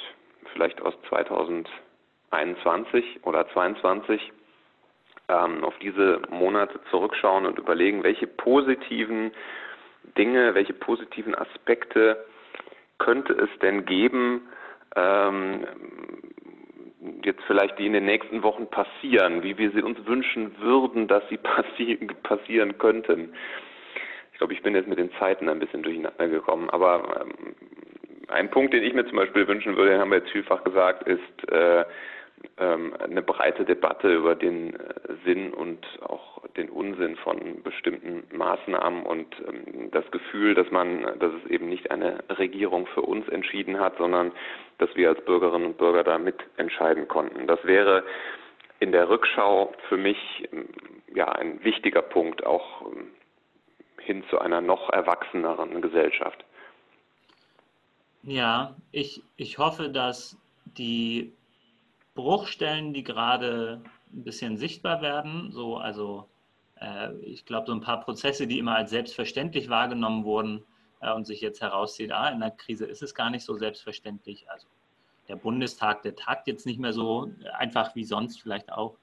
vielleicht 0.53 0.81
aus 0.83 0.95
2021 1.09 3.21
oder 3.23 3.49
2022, 3.53 4.33
ähm, 5.29 5.65
auf 5.65 5.75
diese 5.81 6.21
Monate 6.31 6.81
zurückschauen 6.91 7.47
und 7.47 7.59
überlegen, 7.59 8.03
welche 8.03 8.27
positiven 8.27 9.33
Dinge, 10.17 10.55
welche 10.55 10.73
positiven 10.73 11.35
Aspekte 11.35 12.25
könnte 12.99 13.33
es 13.35 13.51
denn 13.61 13.85
geben, 13.85 14.49
ähm, 14.97 15.67
jetzt 17.25 17.43
vielleicht 17.47 17.79
die 17.79 17.87
in 17.87 17.93
den 17.93 18.05
nächsten 18.05 18.43
Wochen 18.43 18.67
passieren, 18.69 19.43
wie 19.43 19.59
wir 19.59 19.71
sie 19.73 19.83
uns 19.83 20.05
wünschen 20.07 20.59
würden, 20.59 21.09
dass 21.09 21.23
sie 21.29 21.37
passi 21.43 21.97
passieren 22.23 22.79
könnten. 22.79 23.35
Ich 24.33 24.39
glaube, 24.39 24.53
ich 24.53 24.63
bin 24.63 24.75
jetzt 24.75 24.89
mit 24.89 24.99
den 24.99 25.13
Zeiten 25.19 25.49
ein 25.49 25.59
bisschen 25.59 25.83
durcheinander 25.83 26.29
gekommen, 26.29 26.69
aber 26.71 27.21
ähm, 27.21 27.55
ein 28.29 28.51
Punkt, 28.51 28.75
den 28.75 28.83
ich 28.83 28.95
mir 28.95 29.07
zum 29.07 29.17
Beispiel 29.17 29.47
wünschen 29.47 29.77
würde, 29.77 29.93
den 29.93 30.01
haben 30.01 30.11
wir 30.11 30.19
jetzt 30.19 30.31
vielfach 30.31 30.65
gesagt, 30.65 31.07
ist 31.07 31.53
äh, 31.53 31.85
ähm, 32.59 32.95
eine 32.99 33.23
breite 33.23 33.65
Debatte 33.65 34.13
über 34.13 34.35
den 34.35 34.75
äh, 34.75 34.95
Sinn 35.25 35.53
und 35.53 35.87
auch 36.03 36.34
den 36.57 36.71
Unsinn 36.71 37.17
von 37.17 37.63
bestimmten 37.63 38.25
Maßnahmen 38.37 39.05
und 39.05 39.35
ähm, 39.47 39.91
das 39.91 40.09
Gefühl, 40.11 40.55
dass 40.55 40.71
man, 40.71 41.03
dass 41.19 41.33
es 41.33 41.51
eben 41.51 41.69
nicht 41.69 41.91
eine 41.91 42.23
Regierung 42.31 42.87
für 42.89 43.03
uns 43.03 43.29
entschieden 43.29 43.81
hat, 43.81 43.97
sondern 43.99 44.33
dass 44.79 44.95
wir 44.95 45.09
als 45.09 45.25
Bürgerinnen 45.25 45.67
und 45.67 45.79
Bürger 45.79 46.05
da 46.05 46.19
mitentscheiden 46.19 47.09
konnten. 47.09 47.47
Das 47.47 47.63
wäre 47.65 48.05
in 48.81 48.93
der 48.93 49.09
Rückschau 49.09 49.73
für 49.89 49.97
mich 49.97 50.19
ähm, 50.53 50.69
ja 51.15 51.29
ein 51.29 51.63
wichtiger 51.65 52.03
Punkt, 52.03 52.45
auch 52.45 52.83
hin 54.01 54.25
zu 54.31 54.39
einer 54.39 54.61
noch 54.61 54.91
erwachseneren 54.91 55.81
Gesellschaft. 55.81 56.45
Ja, 58.23 58.75
ich, 58.91 59.23
ich 59.37 59.59
hoffe, 59.59 59.89
dass 59.91 60.39
die 60.65 61.33
Bruchstellen, 62.15 62.93
die 62.95 63.03
gerade 63.03 63.83
ein 64.13 64.25
bisschen 64.25 64.57
sichtbar 64.57 65.03
werden. 65.03 65.51
So, 65.53 65.77
also 65.77 66.27
ich 67.23 67.45
glaube, 67.45 67.67
so 67.67 67.73
ein 67.73 67.81
paar 67.81 68.01
Prozesse, 68.01 68.47
die 68.47 68.59
immer 68.59 68.77
als 68.77 68.91
selbstverständlich 68.91 69.69
wahrgenommen 69.69 70.25
wurden 70.25 70.65
äh, 71.01 71.13
und 71.13 71.27
sich 71.27 71.41
jetzt 71.41 71.61
herauszieht, 71.61 72.13
ah, 72.13 72.29
in 72.29 72.41
der 72.41 72.51
Krise 72.51 72.87
ist 72.87 73.03
es 73.03 73.15
gar 73.15 73.31
nicht 73.31 73.45
so 73.45 73.57
selbstverständlich. 73.57 74.51
Also 74.51 74.67
der 75.29 75.37
Bundestag, 75.37 76.03
der 76.03 76.15
tagt 76.17 76.47
jetzt 76.47 76.67
nicht 76.67 76.79
mehr 76.79 76.93
so 76.93 77.31
einfach 77.59 77.95
wie 77.95 78.05
sonst 78.05 78.43
vielleicht 78.43 78.73
auch. 78.73 78.99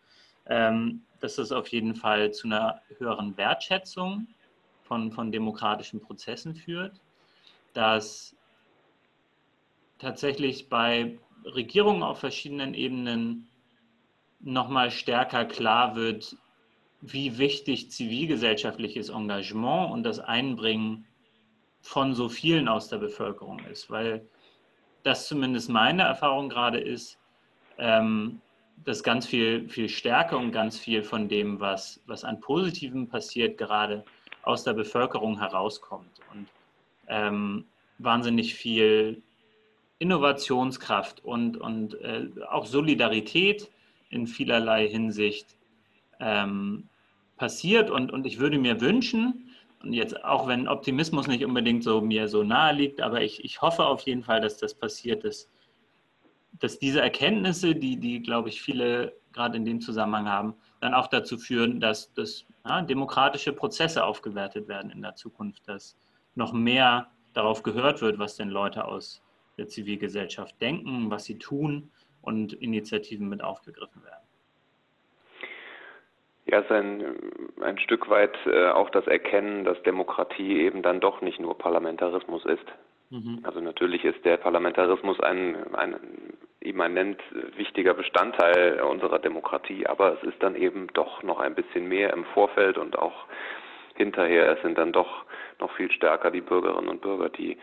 Ähm, 0.47 1.03
dass 1.19 1.35
das 1.35 1.51
auf 1.51 1.67
jeden 1.67 1.95
Fall 1.95 2.33
zu 2.33 2.47
einer 2.47 2.81
höheren 2.97 3.37
Wertschätzung 3.37 4.27
von, 4.83 5.11
von 5.11 5.31
demokratischen 5.31 6.01
Prozessen 6.01 6.55
führt, 6.55 6.99
dass 7.73 8.35
tatsächlich 9.99 10.67
bei 10.67 11.19
Regierungen 11.45 12.01
auf 12.01 12.19
verschiedenen 12.19 12.73
Ebenen 12.73 13.47
nochmal 14.39 14.89
stärker 14.89 15.45
klar 15.45 15.95
wird, 15.95 16.35
wie 17.01 17.37
wichtig 17.37 17.91
zivilgesellschaftliches 17.91 19.09
Engagement 19.09 19.91
und 19.91 20.03
das 20.03 20.19
Einbringen 20.19 21.05
von 21.81 22.13
so 22.13 22.29
vielen 22.29 22.67
aus 22.67 22.89
der 22.89 22.97
Bevölkerung 22.97 23.59
ist, 23.71 23.89
weil 23.89 24.27
das 25.03 25.27
zumindest 25.27 25.69
meine 25.69 26.03
Erfahrung 26.03 26.47
gerade 26.47 26.79
ist, 26.79 27.17
ähm, 27.79 28.39
dass 28.85 29.03
ganz 29.03 29.25
viel, 29.25 29.67
viel 29.67 29.89
Stärke 29.89 30.37
und 30.37 30.51
ganz 30.51 30.77
viel 30.77 31.03
von 31.03 31.27
dem, 31.27 31.59
was, 31.59 32.01
was 32.05 32.23
an 32.23 32.39
Positivem 32.39 33.07
passiert, 33.07 33.57
gerade 33.57 34.03
aus 34.43 34.63
der 34.63 34.73
Bevölkerung 34.73 35.39
herauskommt. 35.39 36.19
Und 36.31 36.47
ähm, 37.07 37.65
wahnsinnig 37.97 38.55
viel 38.55 39.21
Innovationskraft 39.99 41.23
und, 41.23 41.57
und 41.57 41.99
äh, 42.01 42.27
auch 42.49 42.65
Solidarität 42.65 43.69
in 44.09 44.25
vielerlei 44.25 44.87
Hinsicht 44.87 45.55
ähm, 46.19 46.89
passiert. 47.41 47.89
Und, 47.89 48.13
und 48.13 48.27
ich 48.27 48.37
würde 48.37 48.59
mir 48.59 48.79
wünschen, 48.81 49.49
und 49.81 49.93
jetzt 49.93 50.23
auch 50.23 50.47
wenn 50.47 50.67
Optimismus 50.67 51.25
nicht 51.25 51.43
unbedingt 51.43 51.83
so 51.83 51.99
mir 51.99 52.27
so 52.27 52.43
nahe 52.43 52.71
liegt, 52.71 53.01
aber 53.01 53.23
ich, 53.23 53.43
ich 53.43 53.63
hoffe 53.63 53.83
auf 53.83 54.01
jeden 54.01 54.23
Fall, 54.23 54.41
dass 54.41 54.57
das 54.57 54.75
passiert 54.75 55.23
ist, 55.23 55.49
dass 56.59 56.77
diese 56.77 57.01
Erkenntnisse, 57.01 57.73
die, 57.73 57.97
die 57.97 58.21
glaube 58.21 58.49
ich, 58.49 58.61
viele 58.61 59.13
gerade 59.33 59.57
in 59.57 59.65
dem 59.65 59.81
Zusammenhang 59.81 60.29
haben, 60.29 60.53
dann 60.81 60.93
auch 60.93 61.07
dazu 61.07 61.39
führen, 61.39 61.79
dass, 61.79 62.13
dass 62.13 62.45
ja, 62.63 62.83
demokratische 62.83 63.53
Prozesse 63.53 64.03
aufgewertet 64.05 64.67
werden 64.67 64.91
in 64.91 65.01
der 65.01 65.15
Zukunft, 65.15 65.67
dass 65.67 65.97
noch 66.35 66.53
mehr 66.53 67.07
darauf 67.33 67.63
gehört 67.63 68.01
wird, 68.01 68.19
was 68.19 68.35
denn 68.35 68.49
Leute 68.49 68.85
aus 68.85 69.23
der 69.57 69.67
Zivilgesellschaft 69.67 70.61
denken, 70.61 71.09
was 71.09 71.23
sie 71.23 71.39
tun 71.39 71.89
und 72.21 72.53
Initiativen 72.53 73.27
mit 73.27 73.41
aufgegriffen 73.41 74.03
werden. 74.03 74.30
Ja, 76.51 76.59
ist 76.59 76.71
ein, 76.71 77.05
ein 77.61 77.79
Stück 77.79 78.09
weit 78.09 78.37
äh, 78.45 78.67
auch 78.67 78.89
das 78.89 79.07
Erkennen, 79.07 79.63
dass 79.63 79.81
Demokratie 79.83 80.59
eben 80.59 80.81
dann 80.81 80.99
doch 80.99 81.21
nicht 81.21 81.39
nur 81.39 81.57
Parlamentarismus 81.57 82.43
ist. 82.45 82.65
Mhm. 83.09 83.39
Also 83.43 83.61
natürlich 83.61 84.03
ist 84.03 84.23
der 84.25 84.35
Parlamentarismus 84.35 85.17
ein, 85.21 85.73
ein 85.73 85.95
immanent 86.59 87.21
wichtiger 87.55 87.93
Bestandteil 87.93 88.81
unserer 88.81 89.19
Demokratie, 89.19 89.87
aber 89.87 90.17
es 90.17 90.23
ist 90.27 90.43
dann 90.43 90.55
eben 90.55 90.87
doch 90.93 91.23
noch 91.23 91.39
ein 91.39 91.55
bisschen 91.55 91.87
mehr 91.87 92.11
im 92.11 92.25
Vorfeld 92.25 92.77
und 92.77 92.99
auch 92.99 93.27
hinterher. 93.95 94.51
Es 94.51 94.61
sind 94.61 94.77
dann 94.77 94.91
doch 94.91 95.23
noch 95.59 95.71
viel 95.77 95.89
stärker 95.89 96.31
die 96.31 96.41
Bürgerinnen 96.41 96.89
und 96.89 96.99
Bürger, 96.99 97.29
die 97.29 97.57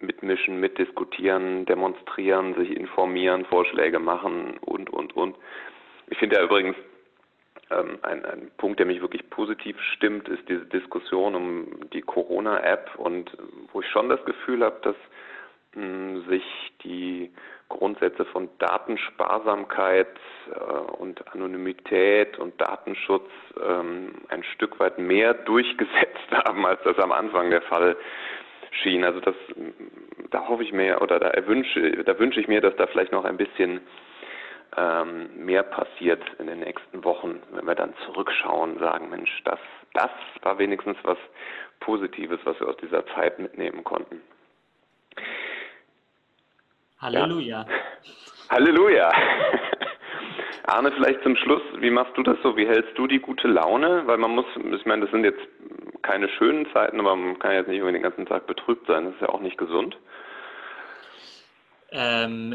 mitmischen, 0.00 0.58
mitdiskutieren, 0.58 1.66
demonstrieren, 1.66 2.54
sich 2.54 2.74
informieren, 2.74 3.44
Vorschläge 3.44 3.98
machen 3.98 4.56
und, 4.62 4.88
und, 4.88 5.14
und. 5.14 5.36
Ich 6.08 6.16
finde 6.16 6.36
ja 6.36 6.42
übrigens, 6.42 6.76
ein, 8.02 8.24
ein 8.24 8.50
Punkt, 8.56 8.78
der 8.78 8.86
mich 8.86 9.00
wirklich 9.00 9.28
positiv 9.30 9.76
stimmt, 9.94 10.28
ist 10.28 10.48
diese 10.48 10.66
Diskussion 10.66 11.34
um 11.34 11.90
die 11.92 12.02
Corona-App 12.02 12.96
und 12.96 13.36
wo 13.72 13.80
ich 13.80 13.88
schon 13.88 14.08
das 14.08 14.24
Gefühl 14.24 14.64
habe, 14.64 14.78
dass 14.82 14.96
mh, 15.74 15.82
hm, 15.82 16.24
sich 16.28 16.44
die 16.84 17.30
Grundsätze 17.68 18.26
von 18.26 18.50
Datensparsamkeit 18.58 20.14
äh, 20.50 20.92
und 20.98 21.26
Anonymität 21.32 22.38
und 22.38 22.60
Datenschutz 22.60 23.28
ähm, 23.62 24.12
ein 24.28 24.44
Stück 24.44 24.78
weit 24.78 24.98
mehr 24.98 25.34
durchgesetzt 25.46 26.30
haben, 26.30 26.66
als 26.66 26.80
das 26.84 26.98
am 26.98 27.12
Anfang 27.12 27.50
der 27.50 27.62
Fall 27.62 27.96
schien. 28.82 29.04
Also 29.04 29.20
das, 29.20 29.34
da 30.30 30.48
hoffe 30.48 30.62
ich 30.62 30.72
mir 30.72 31.00
oder 31.00 31.18
da 31.18 31.28
erwünsche, 31.28 32.04
da 32.04 32.18
wünsche 32.18 32.40
ich 32.40 32.48
mir, 32.48 32.60
dass 32.60 32.76
da 32.76 32.86
vielleicht 32.86 33.12
noch 33.12 33.24
ein 33.24 33.36
bisschen 33.36 33.80
ähm, 34.76 35.44
mehr 35.44 35.62
passiert 35.62 36.22
in 36.38 36.46
den 36.46 36.60
nächsten 36.60 37.04
Wochen, 37.04 37.42
wenn 37.52 37.66
wir 37.66 37.74
dann 37.74 37.94
zurückschauen 38.06 38.72
und 38.72 38.78
sagen, 38.78 39.10
Mensch, 39.10 39.30
das, 39.44 39.60
das 39.92 40.10
war 40.42 40.58
wenigstens 40.58 40.96
was 41.02 41.18
Positives, 41.80 42.40
was 42.44 42.58
wir 42.60 42.68
aus 42.68 42.76
dieser 42.78 43.04
Zeit 43.08 43.38
mitnehmen 43.38 43.84
konnten. 43.84 44.22
Halleluja. 46.98 47.66
Ja. 47.66 47.66
Halleluja. 48.50 49.12
Arne, 50.64 50.92
vielleicht 50.92 51.22
zum 51.22 51.36
Schluss, 51.36 51.62
wie 51.78 51.90
machst 51.90 52.16
du 52.16 52.22
das 52.22 52.36
so? 52.42 52.56
Wie 52.56 52.66
hältst 52.66 52.96
du 52.96 53.06
die 53.06 53.18
gute 53.18 53.48
Laune? 53.48 54.06
Weil 54.06 54.18
man 54.18 54.30
muss, 54.30 54.46
ich 54.56 54.86
meine, 54.86 55.02
das 55.02 55.10
sind 55.10 55.24
jetzt 55.24 55.40
keine 56.02 56.28
schönen 56.28 56.70
Zeiten, 56.72 57.00
aber 57.00 57.16
man 57.16 57.38
kann 57.40 57.52
jetzt 57.52 57.68
nicht 57.68 57.80
über 57.80 57.92
den 57.92 58.02
ganzen 58.02 58.26
Tag 58.26 58.46
betrübt 58.46 58.86
sein. 58.86 59.06
Das 59.06 59.14
ist 59.14 59.20
ja 59.20 59.28
auch 59.28 59.40
nicht 59.40 59.58
gesund. 59.58 59.98
Ähm, 61.90 62.54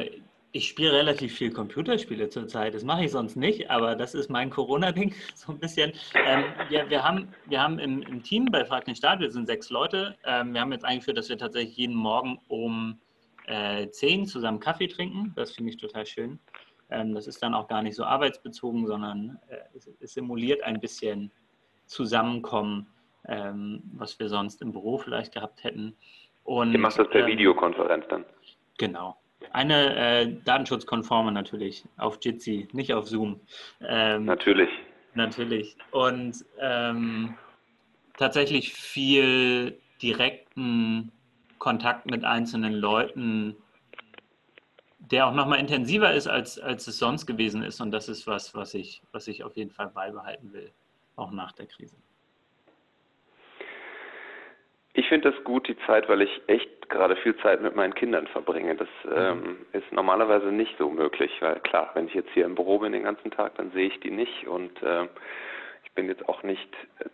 ich 0.51 0.69
spiele 0.69 0.93
relativ 0.93 1.35
viel 1.35 1.51
Computerspiele 1.51 2.29
zurzeit. 2.29 2.73
Das 2.73 2.83
mache 2.83 3.05
ich 3.05 3.11
sonst 3.11 3.35
nicht, 3.35 3.69
aber 3.69 3.95
das 3.95 4.15
ist 4.15 4.29
mein 4.29 4.49
Corona-Ding 4.49 5.13
so 5.35 5.51
ein 5.51 5.59
bisschen. 5.59 5.91
Ähm, 6.15 6.45
wir, 6.69 6.89
wir, 6.89 7.03
haben, 7.03 7.29
wir 7.45 7.61
haben 7.61 7.79
im, 7.79 8.01
im 8.03 8.23
Team 8.23 8.45
bei 8.45 8.65
Frag 8.65 8.85
den 8.85 8.95
Staat, 8.95 9.19
wir 9.19 9.29
sind 9.29 9.47
sechs 9.47 9.69
Leute. 9.69 10.15
Ähm, 10.25 10.53
wir 10.53 10.61
haben 10.61 10.71
jetzt 10.71 10.85
eingeführt, 10.85 11.17
dass 11.17 11.29
wir 11.29 11.37
tatsächlich 11.37 11.77
jeden 11.77 11.95
Morgen 11.95 12.39
um 12.47 12.99
äh, 13.47 13.89
10 13.89 14.25
zusammen 14.25 14.59
Kaffee 14.59 14.87
trinken. 14.87 15.33
Das 15.35 15.51
finde 15.51 15.71
ich 15.71 15.77
total 15.77 16.05
schön. 16.05 16.39
Ähm, 16.89 17.13
das 17.13 17.27
ist 17.27 17.43
dann 17.43 17.53
auch 17.53 17.67
gar 17.67 17.81
nicht 17.81 17.95
so 17.95 18.03
arbeitsbezogen, 18.03 18.87
sondern 18.87 19.39
äh, 19.49 19.57
es, 19.75 19.89
es, 19.99 20.13
simuliert 20.13 20.63
ein 20.63 20.79
bisschen 20.79 21.31
Zusammenkommen, 21.85 22.87
ähm, 23.27 23.81
was 23.93 24.19
wir 24.19 24.29
sonst 24.29 24.61
im 24.61 24.71
Büro 24.71 24.97
vielleicht 24.97 25.33
gehabt 25.33 25.63
hätten. 25.63 25.95
Und, 26.43 26.71
Ihr 26.71 26.79
macht 26.79 26.97
das 26.97 27.09
per 27.09 27.21
ähm, 27.21 27.27
Videokonferenz 27.27 28.05
dann? 28.09 28.25
Genau. 28.77 29.17
Eine 29.51 29.95
äh, 29.95 30.35
datenschutzkonforme 30.43 31.31
natürlich, 31.31 31.85
auf 31.97 32.19
Jitsi, 32.21 32.67
nicht 32.73 32.93
auf 32.93 33.07
Zoom. 33.07 33.39
Ähm, 33.81 34.25
natürlich. 34.25 34.69
Natürlich. 35.13 35.77
Und 35.91 36.45
ähm, 36.59 37.35
tatsächlich 38.17 38.73
viel 38.73 39.79
direkten 40.01 41.11
Kontakt 41.59 42.05
mit 42.05 42.23
einzelnen 42.23 42.73
Leuten, 42.73 43.55
der 44.99 45.27
auch 45.27 45.33
nochmal 45.33 45.59
intensiver 45.59 46.13
ist, 46.13 46.27
als, 46.27 46.59
als 46.59 46.87
es 46.87 46.97
sonst 46.97 47.25
gewesen 47.25 47.63
ist. 47.63 47.81
Und 47.81 47.91
das 47.91 48.09
ist 48.09 48.27
was, 48.27 48.53
was 48.53 48.73
ich, 48.73 49.01
was 49.11 49.27
ich 49.27 49.43
auf 49.43 49.55
jeden 49.55 49.71
Fall 49.71 49.87
beibehalten 49.87 50.53
will, 50.53 50.71
auch 51.15 51.31
nach 51.31 51.51
der 51.53 51.65
Krise. 51.65 51.95
Ich 54.97 55.07
finde 55.09 55.31
das 55.31 55.43
gut, 55.43 55.67
die 55.67 55.77
Zeit, 55.85 56.09
weil 56.09 56.23
ich 56.23 56.41
echt 56.47 56.89
gerade 56.89 57.15
viel 57.17 57.37
Zeit 57.37 57.61
mit 57.61 57.75
meinen 57.75 57.93
Kindern 57.93 58.25
verbringe. 58.25 58.75
Das 58.75 58.87
mhm. 59.03 59.45
ähm, 59.45 59.57
ist 59.71 59.91
normalerweise 59.91 60.47
nicht 60.47 60.75
so 60.79 60.89
möglich, 60.89 61.31
weil 61.39 61.59
klar, 61.59 61.91
wenn 61.93 62.07
ich 62.07 62.15
jetzt 62.15 62.31
hier 62.33 62.45
im 62.45 62.55
Büro 62.55 62.79
bin 62.79 62.93
den 62.93 63.03
ganzen 63.03 63.29
Tag, 63.29 63.53
dann 63.57 63.69
sehe 63.73 63.89
ich 63.89 63.99
die 63.99 64.09
nicht 64.09 64.47
und 64.47 64.81
äh, 64.81 65.03
ich 65.83 65.91
bin 65.93 66.07
jetzt 66.07 66.27
auch 66.27 66.41
nicht 66.41 66.67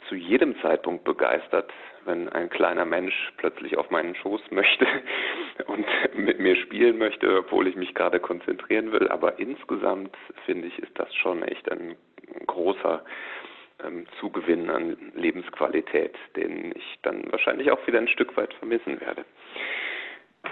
zu 0.08 0.16
jedem 0.16 0.58
Zeitpunkt 0.62 1.04
begeistert, 1.04 1.74
wenn 2.06 2.30
ein 2.30 2.50
kleiner 2.50 2.86
Mensch 2.86 3.34
plötzlich 3.36 3.76
auf 3.78 3.90
meinen 3.90 4.16
Schoß 4.16 4.42
möchte 4.52 4.88
und 5.68 5.86
mit 6.16 6.40
mir 6.40 6.56
spielen 6.56 6.98
möchte, 6.98 7.40
obwohl 7.40 7.68
ich 7.68 7.76
mich 7.76 7.94
gerade 7.94 8.22
konzentrieren 8.22 8.94
will. 8.94 9.10
Aber 9.10 9.40
insgesamt 9.40 10.16
finde 10.46 10.70
ich, 10.70 10.80
ist 10.80 10.98
das 10.98 11.14
schon 11.16 11.44
echt 11.44 11.70
ein 11.70 11.98
großer 12.48 13.04
ähm, 13.86 14.06
Zugewinn 14.20 14.70
an 14.70 14.98
Lebensqualität, 15.16 16.16
den 16.36 16.74
ich 16.76 17.00
dann 17.02 17.32
wahrscheinlich 17.32 17.72
auch 17.72 17.86
wieder 17.88 18.00
ein 18.00 18.08
Stück 18.08 18.36
weit 18.38 18.54
vermissen 18.56 19.00
werde. 19.02 19.26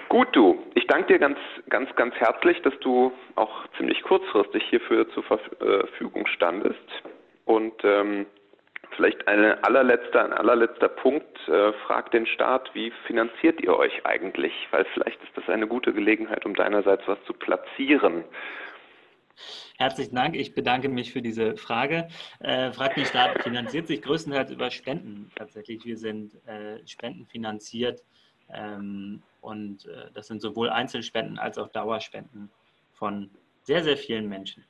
Gut, 0.09 0.29
du. 0.33 0.61
Ich 0.73 0.87
danke 0.87 1.13
dir 1.13 1.19
ganz, 1.19 1.37
ganz, 1.69 1.93
ganz 1.95 2.15
herzlich, 2.15 2.61
dass 2.61 2.77
du 2.79 3.11
auch 3.35 3.67
ziemlich 3.77 4.01
kurzfristig 4.03 4.63
hierfür 4.69 5.09
zur 5.09 5.23
Verfügung 5.23 6.27
standest. 6.27 6.77
Und 7.45 7.73
ähm, 7.83 8.25
vielleicht 8.95 9.27
eine 9.27 9.63
allerletzter, 9.63 10.23
ein 10.23 10.33
allerletzter 10.33 10.89
Punkt. 10.89 11.37
Äh, 11.47 11.73
fragt 11.85 12.13
den 12.13 12.25
Staat, 12.25 12.69
wie 12.73 12.91
finanziert 13.05 13.61
ihr 13.61 13.75
euch 13.75 14.05
eigentlich? 14.05 14.53
Weil 14.71 14.85
vielleicht 14.93 15.21
ist 15.23 15.35
das 15.35 15.49
eine 15.49 15.67
gute 15.67 15.93
Gelegenheit, 15.93 16.45
um 16.45 16.55
deinerseits 16.55 17.07
was 17.07 17.21
zu 17.25 17.33
platzieren. 17.33 18.23
Herzlichen 19.77 20.15
Dank. 20.15 20.35
Ich 20.35 20.53
bedanke 20.53 20.89
mich 20.89 21.11
für 21.11 21.21
diese 21.21 21.57
Frage. 21.57 22.07
Äh, 22.39 22.71
Frag 22.71 22.97
mich 22.97 23.07
Staat 23.07 23.41
finanziert 23.43 23.87
sich 23.87 24.01
größtenteils 24.01 24.51
über 24.51 24.69
Spenden 24.69 25.31
tatsächlich. 25.35 25.85
Wir 25.85 25.97
sind 25.97 26.35
äh, 26.47 26.85
spendenfinanziert 26.87 28.03
ähm, 28.53 29.23
und 29.41 29.85
äh, 29.85 30.11
das 30.13 30.27
sind 30.27 30.41
sowohl 30.41 30.69
Einzelspenden 30.69 31.39
als 31.39 31.57
auch 31.57 31.69
Dauerspenden 31.69 32.51
von 32.93 33.31
sehr, 33.63 33.83
sehr 33.83 33.97
vielen 33.97 34.27
Menschen. 34.29 34.63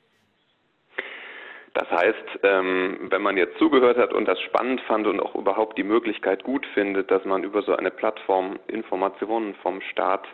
Das 1.74 1.90
heißt, 1.90 2.40
ähm, 2.42 3.08
wenn 3.10 3.22
man 3.22 3.38
jetzt 3.38 3.58
zugehört 3.58 3.96
hat 3.96 4.12
und 4.12 4.26
das 4.26 4.38
spannend 4.40 4.82
fand 4.82 5.06
und 5.06 5.20
auch 5.20 5.34
überhaupt 5.34 5.78
die 5.78 5.84
Möglichkeit 5.84 6.44
gut 6.44 6.66
findet, 6.74 7.10
dass 7.10 7.24
man 7.24 7.44
über 7.44 7.62
so 7.62 7.74
eine 7.74 7.90
Plattform 7.90 8.58
Informationen 8.66 9.54
vom 9.62 9.80
Staat 9.80 10.26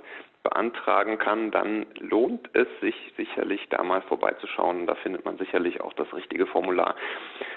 beantragen 0.43 1.19
kann, 1.19 1.51
dann 1.51 1.87
lohnt 1.99 2.49
es 2.55 2.69
sich 2.81 2.95
sicherlich 3.17 3.69
da 3.71 3.83
mal 3.83 4.03
vorbeizuschauen. 4.03 4.87
Da 4.87 4.95
findet 4.97 5.25
man 5.25 5.37
sicherlich 5.39 5.81
auch 5.81 5.93
das 5.95 6.13
richtige 6.15 6.47
Formular. 6.47 6.95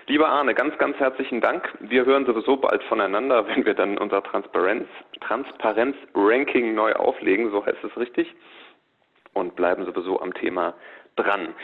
Lieber 0.08 0.30
Arne, 0.30 0.54
ganz, 0.54 0.78
ganz 0.78 0.98
herzlichen 0.98 1.42
Dank. 1.42 1.74
Wir 1.80 2.06
hören 2.06 2.26
sowieso 2.26 2.58
bald 2.58 2.84
voneinander, 2.84 3.48
wenn 3.56 3.66
wir 3.66 3.74
dann 3.74 3.98
unser 3.98 4.24
Transparenz, 4.24 4.88
Transparenz-Ranking 5.22 6.74
neu 6.74 6.94
auflegen, 6.94 7.52
so 7.52 7.66
heißt 7.66 7.84
es 7.84 7.96
richtig, 7.98 8.34
und 9.34 9.56
bleiben 9.56 9.86
sowieso 9.86 10.20
am 10.20 10.34
Thema 10.34 10.74
dran. 11.16 11.56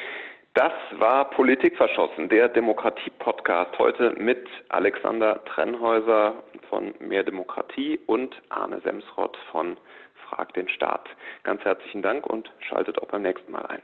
Das 0.53 0.73
war 0.93 1.29
Politik 1.29 1.77
verschossen, 1.77 2.29
der 2.29 2.49
Demokratie-Podcast 2.49 3.77
heute 3.77 4.15
mit 4.17 4.47
Alexander 4.69 5.43
Trennhäuser 5.45 6.33
von 6.69 6.95
Mehr 6.99 7.23
Demokratie 7.23 7.99
und 8.07 8.35
Arne 8.49 8.79
Semsrott 8.79 9.37
von 9.51 9.77
Frag 10.29 10.53
den 10.53 10.69
Staat. 10.69 11.09
Ganz 11.43 11.63
herzlichen 11.63 12.01
Dank 12.01 12.25
und 12.25 12.51
schaltet 12.59 12.99
auch 12.99 13.07
beim 13.07 13.21
nächsten 13.21 13.51
Mal 13.51 13.65
ein. 13.65 13.81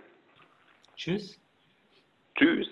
Tschüss. 0.95 1.39
Tschüss. 2.35 2.67